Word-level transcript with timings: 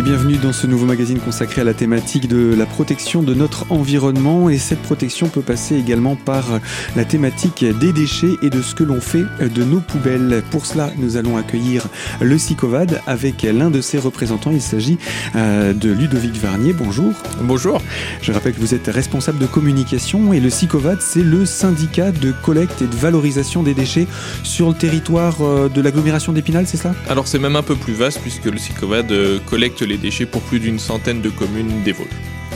Et 0.00 0.02
bienvenue 0.02 0.38
dans 0.38 0.54
ce 0.54 0.66
nouveau 0.66 0.86
magazine 0.86 1.18
consacré 1.18 1.60
à 1.60 1.64
la 1.64 1.74
thématique 1.74 2.26
de 2.26 2.54
la 2.54 2.64
protection 2.64 3.22
de 3.22 3.34
notre 3.34 3.70
environnement. 3.70 4.48
Et 4.48 4.56
cette 4.56 4.80
protection 4.80 5.28
peut 5.28 5.42
passer 5.42 5.76
également 5.76 6.16
par 6.16 6.58
la 6.96 7.04
thématique 7.04 7.66
des 7.78 7.92
déchets 7.92 8.38
et 8.40 8.48
de 8.48 8.62
ce 8.62 8.74
que 8.74 8.82
l'on 8.82 9.02
fait 9.02 9.24
de 9.40 9.62
nos 9.62 9.80
poubelles. 9.80 10.42
Pour 10.50 10.64
cela, 10.64 10.90
nous 10.96 11.18
allons 11.18 11.36
accueillir 11.36 11.86
le 12.22 12.38
SICOVAD 12.38 13.02
avec 13.06 13.42
l'un 13.42 13.68
de 13.68 13.82
ses 13.82 13.98
représentants. 13.98 14.52
Il 14.52 14.62
s'agit 14.62 14.96
euh, 15.36 15.74
de 15.74 15.90
Ludovic 15.90 16.34
Varnier. 16.34 16.72
Bonjour. 16.72 17.12
Bonjour. 17.42 17.82
Je 18.22 18.32
rappelle 18.32 18.54
que 18.54 18.60
vous 18.60 18.74
êtes 18.74 18.86
responsable 18.86 19.38
de 19.38 19.46
communication 19.46 20.32
et 20.32 20.40
le 20.40 20.48
SICOVAD, 20.48 21.02
c'est 21.02 21.22
le 21.22 21.44
syndicat 21.44 22.10
de 22.10 22.32
collecte 22.42 22.80
et 22.80 22.86
de 22.86 22.96
valorisation 22.96 23.62
des 23.62 23.74
déchets 23.74 24.06
sur 24.44 24.70
le 24.70 24.74
territoire 24.74 25.42
euh, 25.42 25.68
de 25.68 25.82
l'agglomération 25.82 26.32
d'Épinal, 26.32 26.66
c'est 26.66 26.78
ça 26.78 26.94
Alors 27.10 27.28
c'est 27.28 27.38
même 27.38 27.56
un 27.56 27.62
peu 27.62 27.74
plus 27.74 27.92
vaste 27.92 28.20
puisque 28.22 28.46
le 28.46 28.56
SICOVAD 28.56 29.12
euh, 29.12 29.38
collecte 29.44 29.82
les 29.90 29.98
déchets 29.98 30.26
pour 30.26 30.40
plus 30.42 30.60
d'une 30.60 30.78
centaine 30.78 31.20
de 31.20 31.30
communes 31.30 31.82
des. 31.82 32.08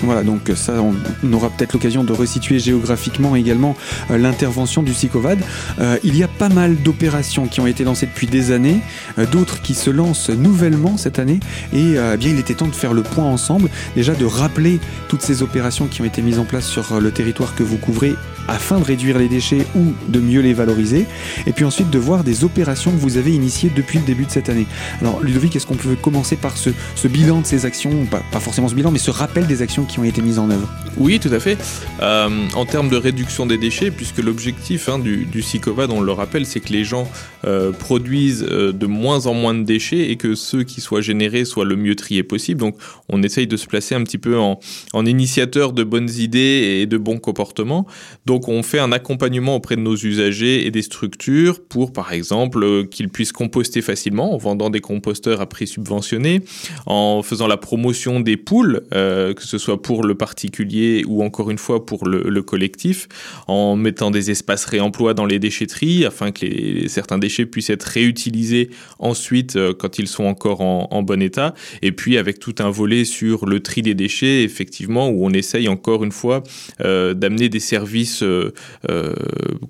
Voilà, 0.03 0.23
donc 0.23 0.51
ça, 0.55 0.75
on 0.83 1.33
aura 1.33 1.51
peut-être 1.51 1.73
l'occasion 1.73 2.05
de 2.05 2.13
resituer 2.13 2.59
géographiquement 2.59 3.37
également 3.37 3.77
euh, 4.11 4.19
l'intervention 4.19 4.83
du 4.83 4.93
SICOVAD. 4.93 5.39
Euh, 5.79 5.97
il 6.05 6.17
y 6.17 6.23
a 6.23 6.29
pas 6.29 6.49
mal 6.49 6.77
d'opérations 6.77 7.47
qui 7.47 7.61
ont 7.61 7.67
été 7.67 7.85
lancées 7.85 8.07
depuis 8.07 8.27
des 8.27 8.51
années, 8.53 8.81
euh, 9.19 9.27
d'autres 9.27 9.63
qui 9.63 9.75
se 9.75 9.91
lancent 9.91 10.31
nouvellement 10.31 10.97
cette 10.97 11.19
année, 11.19 11.41
et 11.73 11.95
eh 11.95 12.17
bien 12.17 12.31
il 12.31 12.39
était 12.39 12.55
temps 12.55 12.67
de 12.67 12.75
faire 12.75 12.93
le 12.93 13.03
point 13.03 13.25
ensemble, 13.25 13.69
déjà 13.97 14.15
de 14.15 14.25
rappeler 14.25 14.81
toutes 15.09 15.23
ces 15.23 15.43
opérations 15.43 15.87
qui 15.87 16.03
ont 16.03 16.05
été 16.05 16.23
mises 16.23 16.39
en 16.39 16.45
place 16.45 16.67
sur 16.67 17.01
le 17.01 17.11
territoire 17.11 17.55
que 17.55 17.63
vous 17.63 17.77
couvrez 17.77 18.15
afin 18.49 18.79
de 18.79 18.85
réduire 18.85 19.19
les 19.19 19.29
déchets 19.29 19.67
ou 19.75 19.93
de 20.09 20.21
mieux 20.21 20.41
les 20.41 20.55
valoriser, 20.55 21.07
et 21.47 21.53
puis 21.53 21.65
ensuite 21.65 21.91
de 21.91 21.99
voir 21.99 22.25
des 22.25 22.45
opérations 22.45 22.91
que 22.91 22.99
vous 22.99 23.17
avez 23.17 23.33
initiées 23.33 23.71
depuis 23.75 23.99
le 23.99 24.05
début 24.05 24.27
de 24.27 24.31
cette 24.31 24.49
année. 24.49 24.67
Alors 25.01 25.21
Ludovic, 25.23 25.57
est-ce 25.57 25.67
qu'on 25.67 25.77
peut 25.77 25.97
commencer 26.01 26.37
par 26.37 26.57
ce, 26.57 26.71
bilan 27.09 27.41
de 27.41 27.47
ces 27.47 27.65
actions, 27.65 28.05
pas, 28.11 28.23
pas, 28.31 28.41
forcément 28.41 28.69
ce 28.69 28.75
bilan, 28.75 28.91
mais 28.91 28.99
ce 28.99 29.11
rappel 29.11 29.47
des 29.47 29.63
actions 29.63 29.84
qui 29.87 29.99
ont 29.99 30.05
été 30.05 30.23
mises 30.23 30.39
en 30.39 30.51
œuvre 30.51 30.69
Oui, 30.97 31.21
tout 31.21 31.33
à 31.33 31.41
fait. 31.41 31.59
Euh, 32.03 32.29
en 32.55 32.65
termes 32.65 32.89
de 32.89 32.97
réduction 32.97 33.47
des 33.47 33.59
déchets, 33.59 33.91
puisque 33.91 34.19
l'objectif 34.19 34.89
hein, 34.89 34.99
du, 34.99 35.25
du 35.25 35.43
SICOVAD, 35.43 35.91
on 35.91 36.01
le 36.01 36.13
rappelle, 36.13 36.47
c'est 36.47 36.61
que 36.61 36.73
les 36.73 36.85
gens 36.85 37.09
euh, 37.45 37.73
produisent 37.73 38.47
euh, 38.51 38.73
de 38.73 38.87
moins 38.87 39.27
en 39.27 39.35
moins 39.35 39.55
de 39.55 39.63
déchets 39.63 40.11
et 40.11 40.17
que 40.17 40.35
ceux 40.35 40.65
qui 40.65 40.81
soient 40.81 41.01
générés 41.01 41.45
soient 41.45 41.65
le 41.65 41.77
mieux 41.77 41.95
triés 41.95 42.23
possible. 42.23 42.61
Donc 42.61 42.77
on 43.09 43.23
essaye 43.23 43.47
de 43.47 43.57
se 43.57 43.67
placer 43.67 43.95
un 43.95 44.03
petit 44.03 44.19
peu 44.19 44.39
en, 44.39 44.61
en 44.93 45.07
initiateur 45.07 45.73
de 45.73 45.85
bonnes 45.85 46.11
idées 46.11 46.81
et 46.81 46.87
de 46.87 46.97
bons 46.97 47.19
comportements. 47.19 47.87
Donc 48.27 48.49
on 48.49 48.63
fait 48.63 48.79
un 48.79 48.93
accompagnement 48.93 49.57
auprès 49.57 49.77
de 49.77 49.83
nos 49.83 49.97
usagers 49.97 50.67
et 50.67 50.71
des 50.71 50.83
structures 50.83 51.61
pour, 51.63 51.93
par 51.93 52.13
exemple, 52.13 52.87
qu'ils 52.89 53.09
puissent 53.09 53.33
composter 53.33 53.83
facilement 53.83 54.35
en 54.35 54.39
vendant 54.39 54.71
des 54.71 54.81
composteurs 54.81 55.41
à 55.41 55.47
prix 55.47 55.67
subventionné, 55.67 56.43
en 56.87 57.23
faisant 57.23 57.47
la 57.47 57.57
promotion 57.57 58.21
des 58.21 58.37
poules, 58.37 58.83
que 58.91 59.35
ce 59.39 59.59
soit 59.59 59.74
pour 59.81 60.05
le 60.05 60.15
particulier 60.15 61.05
ou 61.07 61.23
encore 61.23 61.51
une 61.51 61.59
fois 61.59 61.87
pour 61.87 62.07
le, 62.07 62.43
collectif, 62.43 63.09
en 63.47 63.77
mettant 63.77 64.11
des 64.11 64.31
espaces 64.31 64.65
réemploi 64.65 65.15
dans 65.15 65.27
les 65.27 65.39
déchetteries 65.39 66.05
afin 66.05 66.31
que 66.31 66.89
certains 66.89 67.19
déchets 67.19 67.47
puissent 67.47 67.71
être 67.71 67.85
réutilisés 67.85 68.71
ensuite 68.99 69.57
euh, 69.57 69.73
quand 69.73 69.99
ils 69.99 70.09
sont 70.09 70.25
encore 70.25 70.61
en, 70.61 71.03
bon 71.03 71.21
état, 71.21 71.55
et 71.83 71.93
puis 71.93 72.17
avec 72.17 72.39
tout 72.39 72.55
un 72.61 72.71
volet 72.71 73.05
sur 73.05 73.47
le 73.47 73.61
tri 73.61 73.83
des 73.83 73.95
déchets, 73.95 74.43
effectivement, 74.43 75.09
où 75.09 75.27
on 75.27 75.31
essaye 75.31 75.69
encore 75.69 76.03
une 76.05 76.13
fois 76.13 76.43
d'amener 76.81 77.49
des 77.49 77.61
services 77.61 78.23
euh, 78.23 78.53
euh, 78.91 79.15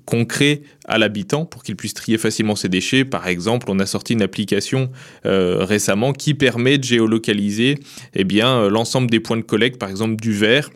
concret 0.05 0.61
à 0.87 0.97
l'habitant 0.97 1.45
pour 1.45 1.63
qu'il 1.63 1.75
puisse 1.75 1.93
trier 1.93 2.17
facilement 2.17 2.55
ses 2.55 2.69
déchets. 2.69 3.05
Par 3.05 3.27
exemple, 3.27 3.67
on 3.69 3.79
a 3.79 3.85
sorti 3.85 4.13
une 4.13 4.21
application 4.21 4.91
euh, 5.25 5.63
récemment 5.63 6.13
qui 6.13 6.33
permet 6.33 6.77
de 6.77 6.83
géolocaliser 6.83 7.79
eh 8.13 8.23
l'ensemble 8.23 9.09
des 9.09 9.19
points 9.19 9.37
de 9.37 9.41
collecte, 9.41 9.79
par 9.79 9.89
exemple 9.89 9.94
du 10.17 10.33
verre. 10.33 10.69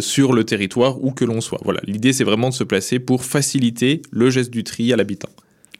sur 0.00 0.32
le 0.32 0.44
territoire 0.44 1.02
où 1.02 1.10
que 1.10 1.24
l'on 1.24 1.40
soit. 1.40 1.58
Voilà, 1.64 1.80
l'idée 1.84 2.12
c'est 2.12 2.24
vraiment 2.24 2.48
de 2.48 2.54
se 2.54 2.62
placer 2.64 3.00
pour 3.00 3.24
faciliter 3.24 4.02
le 4.12 4.30
geste 4.30 4.50
du 4.50 4.62
tri 4.62 4.92
à 4.92 4.96
l'habitant 4.96 5.30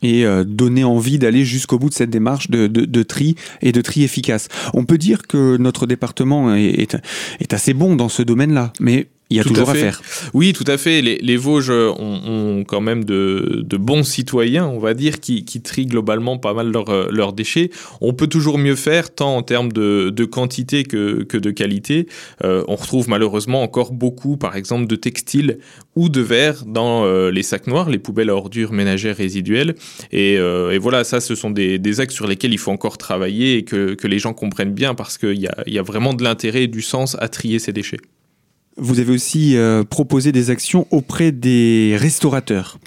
et 0.02 0.26
donner 0.44 0.84
envie 0.84 1.18
d'aller 1.18 1.44
jusqu'au 1.44 1.78
bout 1.78 1.88
de 1.88 1.94
cette 1.94 2.10
démarche 2.10 2.50
de, 2.50 3.02
tri 3.02 3.36
et 3.62 3.72
de 3.72 3.80
tri 3.80 4.02
efficace. 4.02 4.48
On 4.74 4.84
peut 4.84 4.98
dire 4.98 5.22
que 5.26 5.56
notre 5.56 5.86
département 5.86 6.54
est, 6.54 6.96
est 7.40 7.54
assez 7.54 7.72
bon 7.72 7.96
dans 7.96 8.08
ce 8.08 8.22
domaine-là, 8.22 8.72
mais 8.80 9.06
il 9.30 9.38
y 9.38 9.40
a 9.40 9.44
toujours 9.44 9.70
à, 9.70 9.74
faire. 9.74 10.02
Oui, 10.34 10.52
tout 10.52 10.64
à 10.66 10.76
fait. 10.76 11.00
Les, 11.00 11.36
Vosges 11.36 11.70
ont, 11.70 12.62
quand 12.66 12.82
même 12.82 13.04
de, 13.04 13.76
bons 13.78 14.04
citoyens, 14.04 14.66
on 14.66 14.78
va 14.78 14.92
dire, 14.92 15.18
qui, 15.20 15.44
trient 15.62 15.86
globalement 15.86 16.36
pas 16.36 16.52
mal 16.52 16.72
euh, 16.74 17.08
leurs 17.10 17.32
déchets. 17.32 17.70
On 18.02 18.12
peut 18.12 18.26
toujours 18.26 18.58
mieux 18.58 18.76
faire, 18.76 19.14
tant 19.14 19.36
en 19.36 19.42
termes 19.42 19.72
de, 19.72 20.24
quantité 20.24 20.84
que, 20.84 21.26
de 21.36 21.50
qualité. 21.50 22.06
Euh, 22.44 22.64
on 22.68 22.76
retrouve 22.76 23.08
malheureusement 23.08 23.62
encore 23.62 23.92
beaucoup, 23.92 24.36
par 24.36 24.56
exemple, 24.56 24.86
de 24.86 24.96
textiles 24.96 25.58
ou 25.96 26.08
de 26.08 26.20
verre 26.20 26.64
dans 26.66 27.04
euh, 27.04 27.30
les 27.30 27.42
sacs 27.42 27.66
noirs, 27.66 27.88
les 27.88 27.98
poubelles 27.98 28.30
à 28.30 28.34
ordures 28.34 28.72
ménagères 28.72 29.16
résiduelles. 29.16 29.74
Et, 30.12 30.38
voilà, 30.78 31.02
ça, 31.02 31.20
ce 31.20 31.34
sont 31.34 31.50
des, 31.50 32.00
axes 32.00 32.14
sur 32.14 32.26
lesquels 32.26 32.52
il 32.52 32.58
faut 32.58 32.72
encore 32.72 32.98
travailler 32.98 33.56
et 33.56 33.64
que, 33.64 33.96
les 34.04 34.18
gens 34.18 34.34
comprennent 34.34 34.74
bien 34.74 34.94
parce 34.94 35.16
qu'il 35.16 35.38
y 35.38 35.48
y 35.66 35.78
a 35.78 35.82
vraiment 35.82 36.12
de 36.12 36.22
l'intérêt 36.22 36.64
et 36.64 36.66
du 36.66 36.82
sens 36.82 37.16
à 37.20 37.28
trier 37.28 37.58
ces 37.58 37.72
déchets. 37.72 37.98
Vous 38.76 38.98
avez 38.98 39.12
aussi 39.12 39.56
euh, 39.56 39.84
proposé 39.84 40.32
des 40.32 40.50
actions 40.50 40.86
auprès 40.90 41.30
des 41.32 41.96
restaurateurs. 41.98 42.78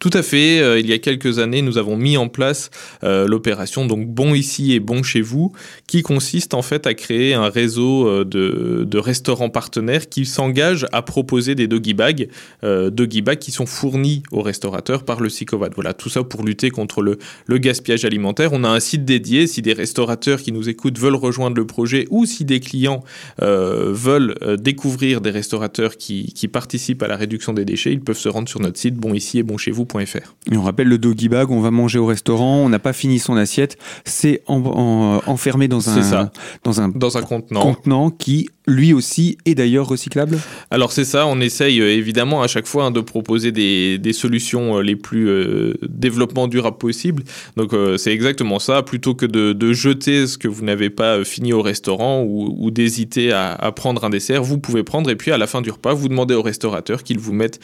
Tout 0.00 0.10
à 0.14 0.22
fait. 0.22 0.60
Euh, 0.60 0.80
il 0.80 0.86
y 0.86 0.92
a 0.92 0.98
quelques 0.98 1.38
années, 1.38 1.60
nous 1.60 1.76
avons 1.76 1.96
mis 1.96 2.16
en 2.16 2.28
place 2.28 2.70
euh, 3.04 3.26
l'opération 3.28 3.84
donc 3.84 4.08
Bon 4.08 4.34
ici 4.34 4.72
et 4.72 4.80
Bon 4.80 5.02
chez 5.02 5.20
vous, 5.20 5.52
qui 5.86 6.02
consiste 6.02 6.54
en 6.54 6.62
fait 6.62 6.86
à 6.86 6.94
créer 6.94 7.34
un 7.34 7.50
réseau 7.50 8.08
euh, 8.08 8.24
de, 8.24 8.98
restaurants 8.98 9.50
partenaires 9.50 10.08
qui 10.08 10.26
s'engagent 10.26 10.86
à 10.92 11.02
proposer 11.02 11.54
des 11.54 11.66
doggy 11.66 11.94
bags, 11.94 12.28
doggy 12.62 13.22
bags 13.22 13.38
qui 13.38 13.50
sont 13.50 13.64
fournis 13.64 14.22
aux 14.30 14.42
restaurateurs 14.42 15.04
par 15.04 15.20
le 15.20 15.28
SICOVAD. 15.28 15.72
Voilà, 15.74 15.94
tout 15.94 16.10
ça 16.10 16.22
pour 16.22 16.44
lutter 16.44 16.70
contre 16.70 17.02
le, 17.02 17.18
gaspillage 17.58 18.04
alimentaire. 18.04 18.52
On 18.52 18.64
a 18.64 18.68
un 18.68 18.80
site 18.80 19.04
dédié. 19.04 19.46
Si 19.46 19.62
des 19.62 19.72
restaurateurs 19.72 20.40
qui 20.40 20.52
nous 20.52 20.68
écoutent 20.68 20.98
veulent 20.98 21.14
rejoindre 21.14 21.56
le 21.56 21.66
projet 21.66 22.06
ou 22.10 22.26
si 22.26 22.44
des 22.44 22.60
clients 22.60 23.02
veulent 23.40 24.34
découvrir 24.58 25.20
des 25.20 25.30
restaurateurs 25.30 25.96
qui, 25.96 26.48
participent 26.52 27.02
à 27.02 27.08
la 27.08 27.16
réduction 27.16 27.52
des 27.52 27.64
déchets, 27.64 27.92
ils 27.92 28.00
peuvent 28.00 28.18
se 28.18 28.28
rendre 28.28 28.48
sur 28.48 28.60
notre 28.60 28.78
site 28.78 28.96
Bon 28.96 29.14
ici 29.14 29.38
et 29.38 29.42
Bon 29.42 29.56
chez 29.60 29.70
vous.fr. 29.70 30.34
Et 30.50 30.56
on 30.56 30.62
rappelle 30.62 30.88
le 30.88 30.98
doggy 30.98 31.28
bag, 31.28 31.50
on 31.50 31.60
va 31.60 31.70
manger 31.70 31.98
au 31.98 32.06
restaurant, 32.06 32.56
on 32.58 32.68
n'a 32.68 32.78
pas 32.78 32.92
fini 32.92 33.18
son 33.18 33.36
assiette, 33.36 33.78
c'est 34.04 34.42
enfermé 34.46 35.68
dans 35.68 35.88
un, 35.90 36.30
dans 36.64 36.80
un, 36.80 36.88
dans 36.88 37.18
un 37.18 37.22
contenant. 37.22 37.62
contenant 37.62 38.10
qui 38.10 38.48
lui 38.70 38.92
aussi 38.92 39.36
est 39.44 39.54
d'ailleurs 39.54 39.88
recyclable? 39.88 40.38
Alors 40.70 40.92
c'est 40.92 41.04
ça, 41.04 41.26
on 41.26 41.40
essaye 41.40 41.80
euh, 41.80 41.92
évidemment 41.92 42.42
à 42.42 42.46
chaque 42.46 42.66
fois 42.66 42.84
hein, 42.84 42.90
de 42.90 43.00
proposer 43.00 43.52
des, 43.52 43.98
des, 43.98 44.12
solutions 44.12 44.78
euh, 44.78 44.82
les 44.82 44.96
plus 44.96 45.28
euh, 45.28 45.74
développement 45.82 46.46
durable 46.48 46.78
possible. 46.78 47.24
Donc 47.56 47.74
c'est 47.96 48.12
exactement 48.12 48.58
ça, 48.58 48.82
plutôt 48.82 49.14
que 49.14 49.26
de, 49.26 49.52
de, 49.52 49.72
jeter 49.72 50.26
ce 50.26 50.38
que 50.38 50.48
vous 50.48 50.64
n'avez 50.64 50.90
pas 50.90 51.24
fini 51.24 51.52
au 51.52 51.62
restaurant 51.62 52.22
ou, 52.22 52.54
ou 52.58 52.70
d'hésiter 52.70 53.32
à, 53.32 53.52
à, 53.52 53.72
prendre 53.72 54.04
un 54.04 54.10
dessert, 54.10 54.42
vous 54.42 54.58
pouvez 54.58 54.82
prendre 54.82 55.10
et 55.10 55.16
puis 55.16 55.30
à 55.30 55.38
la 55.38 55.46
fin 55.46 55.62
du 55.62 55.70
repas, 55.70 55.94
vous 55.94 56.08
demandez 56.08 56.34
au 56.34 56.42
restaurateur 56.42 57.02
qu'il 57.02 57.18
vous 57.18 57.32
mette 57.32 57.60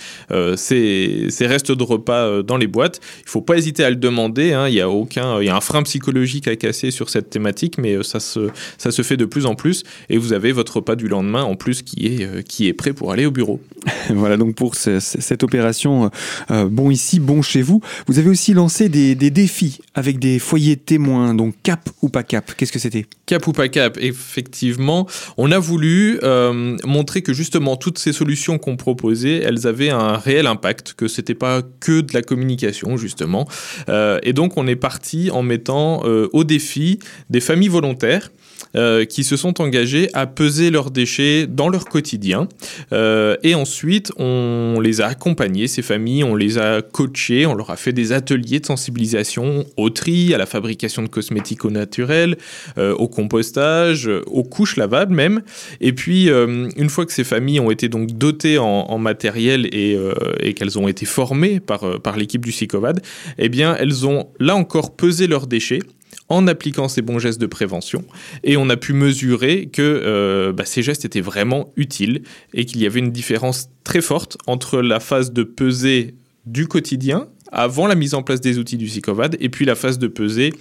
ces, 0.57 1.27
ces, 1.31 1.47
restes 1.47 1.73
de 1.73 1.83
repas 1.87 2.43
dans 2.43 2.57
les 2.57 2.67
boîtes. 2.67 3.01
Il 3.23 3.29
faut 3.29 3.41
pas 3.41 3.57
hésiter 3.57 3.85
à 3.85 3.91
le 3.91 3.97
demander, 3.97 4.53
hein, 4.53 4.69
il 4.69 4.75
y 4.75 4.81
a 4.81 4.91
aucun, 4.91 5.41
il 5.41 5.47
y 5.47 5.49
a 5.49 5.57
un 5.57 5.61
frein 5.61 5.83
psychologique 5.83 6.49
à 6.49 6.57
casser 6.57 6.91
sur 6.91 7.11
cette 7.11 7.31
thématique, 7.31 7.79
mais 7.79 8.03
ça 8.03 8.21
se, 8.21 8.51
ça 8.79 8.91
se 8.91 9.03
fait 9.03 9.17
de 9.17 9.25
plus 9.25 9.47
en 9.47 9.55
plus 9.55 9.85
et 10.09 10.19
vous 10.19 10.33
avez 10.33 10.53
votre 10.53 10.77
repas 10.77 10.97
du 10.97 11.09
lendemain 11.09 11.43
en 11.43 11.57
plus 11.57 11.83
qui 11.83 12.07
est, 12.07 12.25
euh, 12.25 12.43
qui 12.43 12.69
est 12.69 12.73
prêt 12.73 12.93
pour 12.93 13.13
aller 13.13 13.27
au 13.27 13.31
bureau. 13.31 13.61
voilà 14.11 14.37
donc 14.37 14.55
pour 14.55 14.75
cette 14.75 15.43
opération 15.43 16.11
euh, 16.51 16.69
Bon 16.69 16.91
ici, 16.91 17.21
bon 17.21 17.43
chez 17.43 17.63
vous. 17.63 17.81
Vous 18.07 18.19
avez 18.19 18.29
aussi 18.29 18.53
lancé 18.53 18.89
des, 18.89 19.15
défis 19.15 19.79
avec 19.95 20.19
des 20.19 20.39
foyers 20.39 20.77
témoins, 20.77 21.35
donc 21.35 21.55
cap 21.63 21.89
ou 22.03 22.09
pas 22.09 22.23
cap. 22.23 22.53
Qu'est-ce 22.57 22.73
que 22.73 22.79
c'était? 22.79 23.07
Cap 23.27 23.47
ou 23.47 23.53
pas 23.53 23.69
cap, 23.69 23.99
effectivement. 24.01 25.07
On 25.37 25.51
a 25.53 25.59
voulu 25.59 26.19
euh, 26.23 26.77
montrer 26.85 27.23
que 27.23 27.33
justement 27.33 27.77
toutes 27.77 27.99
ces 27.99 28.13
solutions 28.13 28.59
qu'on 28.59 28.77
proposait, 28.77 29.43
elles 29.43 29.67
avaient 29.67 29.91
un 29.91 30.17
réel 30.17 30.47
impact, 30.47 30.95
que 30.95 31.09
c'était 31.09 31.35
pas 31.35 31.63
que 31.81 32.01
de 32.01 32.13
la 32.15 32.23
communication 32.23 32.97
justement. 32.97 33.49
et 33.89 34.33
donc 34.33 34.57
on 34.57 34.67
est 34.67 34.77
parti 34.77 35.31
en 35.31 35.43
mettant 35.43 36.03
au 36.03 36.45
défi 36.45 36.99
des 37.31 37.41
familles 37.41 37.69
volontaires 37.69 38.31
euh, 38.77 39.05
qui 39.05 39.25
se 39.25 39.37
sont 39.37 39.63
engagés 39.63 40.09
à 40.13 40.27
peser 40.27 40.71
leurs 40.71 40.91
déchets 40.91 41.47
dans 41.47 41.69
leur 41.69 41.87
quotidien. 41.87 42.49
Euh, 42.93 43.37
et 43.43 43.55
ensuite, 43.55 44.13
on 44.19 44.81
les 44.83 45.01
a 45.01 45.07
accompagnés, 45.07 45.67
ces 45.67 45.83
familles, 45.83 46.25
on 46.25 46.35
les 46.35 46.59
a 46.59 46.83
coachés, 46.83 47.47
on 47.47 47.55
leur 47.55 47.71
a 47.71 47.77
fait 47.77 47.93
des 47.93 48.13
ateliers 48.13 48.61
de 48.61 48.67
sensibilisation 48.67 49.65
au 49.77 49.89
tri, 49.89 50.35
à 50.35 50.39
la 50.39 50.47
fabrication 50.47 51.03
de 51.03 51.09
cosmétiques 51.09 51.65
au 51.65 51.71
naturel, 51.71 52.37
euh, 52.77 52.93
au 52.95 53.09
compostage, 53.09 54.11
aux 54.27 54.45
couches 54.45 54.77
lavables 54.77 55.15
même. 55.15 55.43
Et 55.81 55.93
puis, 55.93 56.29
une 56.29 56.91
fois 56.91 57.07
que 57.07 57.13
ces 57.13 57.25
familles 57.25 57.61
ont 57.61 57.71
été 57.71 57.89
donc 57.89 58.13
dotées 58.13 58.59
en, 58.59 58.99
matériel 58.99 59.67
et, 59.73 59.99
et 60.41 60.55
qu'elles 60.55 60.79
ont 60.79 60.89
été 60.89 61.07
formées 61.07 61.61
par, 61.61 62.01
par 62.01 62.17
l'équipe 62.17 62.45
du 62.45 62.53
SICOVAD, 62.53 63.01
eh 63.39 63.49
bien, 63.49 63.77
elles 63.79 64.07
ont 64.07 64.29
là 64.39 64.57
encore 64.57 64.97
pesé 64.97 65.27
leurs 65.27 65.47
déchets 65.47 65.81
en 66.29 66.47
appliquant 66.47 66.89
ces 66.89 67.03
bons 67.03 67.19
gestes 67.19 67.41
de 67.41 67.47
prévention. 67.47 68.05
Et 68.43 68.57
on 68.57 68.69
a 68.69 68.77
pu 68.77 68.93
mesurer 68.93 69.67
que 69.67 69.83
euh, 69.83 70.53
bah, 70.53 70.65
ces 70.65 70.83
gestes 70.83 71.05
étaient 71.05 71.21
vraiment 71.21 71.73
utiles 71.77 72.23
et 72.55 72.65
qu'il 72.65 72.81
y 72.81 72.87
avait 72.87 73.01
une 73.01 73.13
différence 73.13 73.69
très 73.85 74.01
forte 74.01 74.37
entre 74.47 74.81
la 74.81 75.01
phase 75.01 75.33
de 75.33 75.43
pesée 75.43 76.15
du 76.45 76.67
quotidien 76.67 77.29
avant 77.53 77.87
la 77.87 77.95
mise 77.95 78.15
en 78.15 78.23
place 78.23 78.41
des 78.41 78.59
outils 78.59 78.77
du 78.77 78.89
SICOVAD 78.89 79.37
et 79.41 79.49
puis 79.49 79.65
la 79.65 79.77
phase 79.77 79.99
de 79.99 80.09
pesée 80.09 80.53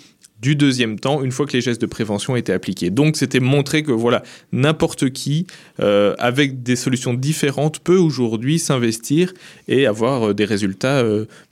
du 0.41 0.55
deuxième 0.55 0.99
temps 0.99 1.23
une 1.23 1.31
fois 1.31 1.47
que 1.47 1.53
les 1.53 1.61
gestes 1.61 1.81
de 1.81 1.87
prévention 1.87 2.35
étaient 2.35 2.53
appliqués. 2.53 2.91
Donc 2.91 3.17
c'était 3.17 3.39
montrer 3.39 3.81
que 3.81 3.91
voilà 3.91 4.21
n'importe 4.51 5.09
qui 5.09 5.47
euh, 5.79 6.13
avec 6.19 6.61
des 6.61 6.75
solutions 6.75 7.15
différentes 7.15 7.79
peut 7.79 7.97
aujourd'hui 7.97 8.59
s'investir 8.59 9.33
et 9.67 9.87
avoir 9.87 10.29
euh, 10.29 10.33
des 10.33 10.45
résultats 10.45 11.03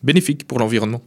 bénéfiques 0.04 0.45
pour 0.45 0.60
l'environnement. 0.60 1.01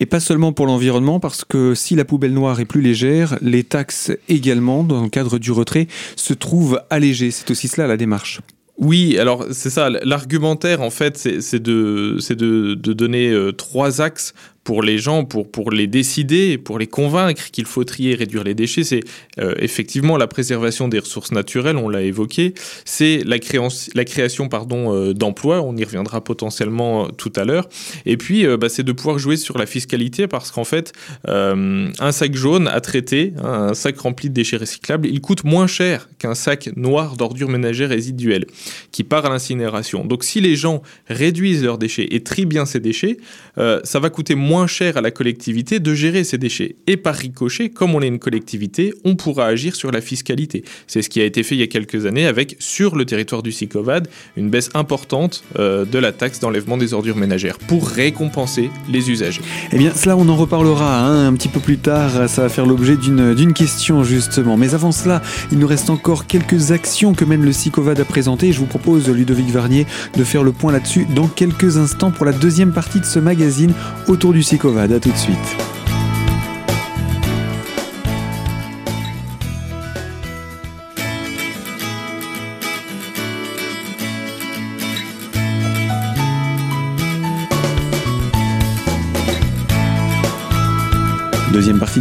Et 0.00 0.06
pas 0.06 0.20
seulement 0.20 0.52
pour 0.52 0.66
l'environnement, 0.66 1.20
parce 1.20 1.44
que 1.44 1.74
si 1.74 1.94
la 1.94 2.04
poubelle 2.04 2.32
noire 2.32 2.60
est 2.60 2.64
plus 2.64 2.82
légère, 2.82 3.38
les 3.40 3.64
taxes 3.64 4.12
également, 4.28 4.84
dans 4.84 5.02
le 5.02 5.08
cadre 5.08 5.38
du 5.38 5.52
retrait, 5.52 5.88
se 6.16 6.34
trouvent 6.34 6.80
allégées. 6.90 7.30
C'est 7.30 7.50
aussi 7.50 7.68
cela 7.68 7.86
la 7.86 7.96
démarche. 7.96 8.40
Oui, 8.78 9.18
alors 9.18 9.46
c'est 9.52 9.70
ça. 9.70 9.88
L'argumentaire, 9.88 10.82
en 10.82 10.90
fait, 10.90 11.16
c'est 11.16 11.62
de, 11.62 12.92
donner 12.92 13.30
euh, 13.30 13.52
trois 13.52 14.02
axes 14.02 14.34
pour 14.66 14.82
les 14.82 14.98
gens, 14.98 15.24
pour, 15.24 15.48
pour 15.48 15.70
les 15.70 15.86
décider, 15.86 16.58
pour 16.58 16.80
les 16.80 16.88
convaincre 16.88 17.52
qu'il 17.52 17.66
faut 17.66 17.84
trier 17.84 18.10
et 18.10 18.14
réduire 18.16 18.42
les 18.42 18.54
déchets, 18.54 18.82
c'est 18.82 19.00
euh, 19.38 19.54
effectivement 19.58 20.16
la 20.16 20.26
préservation 20.26 20.88
des 20.88 20.98
ressources 20.98 21.30
naturelles, 21.30 21.76
on 21.76 21.88
l'a 21.88 22.02
évoqué, 22.02 22.52
c'est 22.84 23.22
la, 23.24 23.38
création 23.38 24.48
pardon, 24.48 24.92
euh, 24.92 25.14
d'emplois, 25.14 25.62
on 25.62 25.76
y 25.76 25.84
reviendra 25.84 26.22
potentiellement 26.22 27.04
euh, 27.04 27.08
tout 27.16 27.32
à 27.36 27.44
l'heure, 27.44 27.68
et 28.06 28.16
puis 28.16 28.44
bah, 28.56 28.68
c'est 28.68 28.82
de 28.82 28.90
pouvoir 28.90 29.20
jouer 29.20 29.36
sur 29.36 29.56
la 29.56 29.66
fiscalité 29.66 30.26
parce 30.26 30.50
qu'en 30.50 30.64
fait, 30.64 30.92
un 31.28 32.12
sac 32.12 32.34
jaune 32.34 32.66
à 32.66 32.80
traiter, 32.80 33.34
hein, 33.44 33.68
un 33.70 33.74
sac 33.74 33.96
rempli 34.00 34.30
de 34.30 34.34
déchets 34.34 34.56
recyclables, 34.56 35.06
il 35.06 35.20
coûte 35.20 35.44
moins 35.44 35.68
cher 35.68 36.08
qu'un 36.18 36.34
sac 36.34 36.70
noir 36.74 37.16
d'ordures 37.16 37.48
ménagères 37.48 37.90
résiduelles 37.90 38.46
qui 38.90 39.04
part 39.04 39.26
à 39.26 39.28
l'incinération. 39.28 40.04
Donc 40.04 40.24
si 40.24 40.40
les 40.40 40.56
gens 40.56 40.82
réduisent 41.06 41.62
leurs 41.62 41.78
déchets 41.78 42.08
et 42.10 42.24
trient 42.24 42.46
bien 42.46 42.66
ces 42.66 42.80
déchets, 42.80 43.18
ça 43.56 44.00
va 44.00 44.10
coûter 44.10 44.34
moins 44.34 44.46
moins 44.56 44.66
cher 44.66 44.96
à 44.96 45.02
la 45.02 45.10
collectivité 45.10 45.80
de 45.80 45.92
gérer 45.92 46.24
ces 46.24 46.38
déchets. 46.38 46.76
Et 46.86 46.96
par 46.96 47.14
ricochet, 47.14 47.68
comme 47.68 47.94
on 47.94 48.00
est 48.00 48.06
une 48.06 48.18
collectivité, 48.18 48.94
on 49.04 49.14
pourra 49.16 49.46
agir 49.46 49.76
sur 49.76 49.90
la 49.90 50.00
fiscalité. 50.00 50.64
C'est 50.86 51.02
ce 51.02 51.10
qui 51.10 51.20
a 51.20 51.24
été 51.24 51.42
fait 51.42 51.56
il 51.56 51.58
y 51.58 51.62
a 51.62 51.66
quelques 51.66 52.06
années 52.06 52.26
avec, 52.26 52.56
sur 52.58 52.96
le 52.96 53.04
territoire 53.04 53.42
du 53.42 53.52
SICOVAD, 53.52 54.08
une 54.38 54.48
baisse 54.48 54.70
importante 54.72 55.44
euh, 55.58 55.84
de 55.84 55.98
la 55.98 56.12
taxe 56.12 56.40
d'enlèvement 56.40 56.78
des 56.78 56.94
ordures 56.94 57.16
ménagères 57.16 57.58
pour 57.58 57.86
récompenser 57.86 58.70
les 58.88 59.10
usagers. 59.10 59.42
Eh 59.72 59.76
bien, 59.76 59.92
cela, 59.92 60.16
on 60.16 60.26
en 60.28 60.36
reparlera 60.36 61.00
hein, 61.00 61.26
un 61.26 61.34
petit 61.34 61.48
peu 61.48 61.60
plus 61.60 61.76
tard. 61.76 62.30
Ça 62.30 62.42
va 62.42 62.48
faire 62.48 62.64
l'objet 62.64 62.96
d'une 62.96 63.52
question, 63.52 64.04
justement. 64.04 64.56
Mais 64.56 64.72
avant 64.72 64.92
cela, 64.92 65.20
il 65.52 65.58
nous 65.58 65.66
reste 65.66 65.90
encore 65.90 66.26
quelques 66.26 66.70
actions 66.72 67.12
que 67.12 67.26
mène 67.26 67.44
le 67.44 67.52
SICOVAD 67.52 68.00
à 68.00 68.04
présenter. 68.06 68.52
Je 68.52 68.58
vous 68.60 68.66
propose, 68.66 69.10
Ludovic 69.10 69.50
Varnier, 69.50 69.86
de 70.16 70.24
faire 70.24 70.44
le 70.44 70.52
point 70.52 70.72
là-dessus 70.72 71.06
dans 71.14 71.26
quelques 71.26 71.76
instants 71.76 72.10
pour 72.10 72.24
la 72.24 72.32
deuxième 72.32 72.72
partie 72.72 73.00
de 73.00 73.04
ce 73.04 73.18
magazine 73.18 73.45
autour 74.08 74.32
du 74.32 74.40
Psychovad. 74.40 74.92
À 74.92 75.00
tout 75.00 75.10
de 75.10 75.16
suite. 75.16 75.56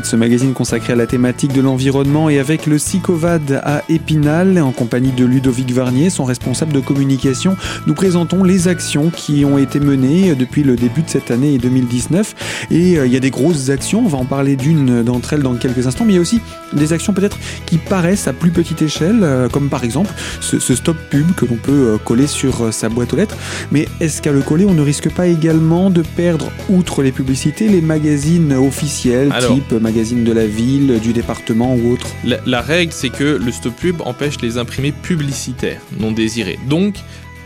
De 0.06 0.10
ce 0.12 0.16
magazine 0.18 0.54
consacré 0.54 0.94
à 0.94 0.96
la 0.96 1.07
thématique 1.07 1.52
de 1.52 1.62
l'environnement 1.62 2.30
et 2.30 2.38
avec 2.38 2.68
le 2.68 2.78
SICOVAD 2.78 3.60
à 3.63 3.81
Épinal, 3.90 4.62
en 4.62 4.72
compagnie 4.72 5.12
de 5.12 5.25
Ludovic 5.25 5.72
Varnier, 5.72 6.12
son 6.12 6.25
responsable 6.25 6.74
de 6.74 6.80
communication, 6.80 7.57
nous 7.88 7.96
présentons 7.96 8.44
les 8.44 8.68
actions 8.68 9.10
qui 9.10 9.46
ont 9.46 9.57
été 9.57 9.80
menées 9.80 10.36
depuis 10.36 10.62
le 10.62 10.75
début 10.75 11.02
de 11.02 11.10
cette 11.10 11.31
année 11.31 11.57
2019. 11.57 12.68
Et 12.69 13.00
euh, 13.00 13.07
il 13.07 13.13
y 13.13 13.16
a 13.16 13.19
des 13.19 13.31
grosses 13.31 13.72
actions, 13.72 14.02
on 14.06 14.07
va 14.07 14.19
en 14.19 14.25
parler 14.25 14.56
d'une 14.56 15.02
d'entre 15.02 15.34
elles 15.34 15.42
dans 15.42 15.56
quelques 15.56 15.88
instants, 15.88 16.06
mais 16.06 16.13
il 16.13 16.18
y 16.18 16.19
a 16.19 16.22
aussi 16.22 16.40
des 16.74 16.94
actions 16.94 17.13
peut-être 17.13 17.40
qui 17.66 17.80
paraissent 17.80 18.28
à 18.28 18.34
plus 18.34 18.51
petite 18.51 18.84
échelle, 18.84 19.22
euh, 19.24 19.50
comme 19.50 19.69
par 19.69 19.84
exemple 19.84 20.13
ce, 20.40 20.60
stop 20.60 20.98
pub 21.10 21.34
que 21.34 21.48
l'on 21.48 21.56
peut 21.56 21.72
euh, 21.72 21.98
coller 21.98 22.28
sur 22.28 22.72
sa 22.72 22.90
boîte 22.90 23.12
aux 23.13 23.18
lettres. 23.18 23.38
Mais 23.72 23.88
est-ce 24.00 24.22
qu'à 24.22 24.31
le 24.31 24.42
coller, 24.42 24.66
on 24.66 24.75
ne 24.75 24.84
risque 24.84 25.10
pas 25.10 25.25
également 25.25 25.90
de 25.90 26.04
perdre, 26.04 26.51
outre 26.69 27.01
les 27.01 27.12
publicités, 27.12 27.68
les 27.68 27.81
magazines 27.81 28.54
officiels 28.54 29.34
type 29.48 29.72
magazine 29.74 29.95
de 29.96 30.32
la 30.34 30.46
ville, 30.46 31.00
du 31.00 31.14
département 31.14 31.74
ou 31.74 31.94
autre 31.94 32.08
la, 32.26 32.62
règle, 32.62 32.92
c'est 32.92 33.10
que 33.10 33.40
le 33.42 33.50
stop 33.50 33.74
pub 33.78 34.02
empêche 34.02 34.42
les 34.42 34.58
imprimés 34.58 34.92
publicitaires 34.92 35.80
non 36.02 36.12
désirés. 36.12 36.60
Donc, 36.68 36.96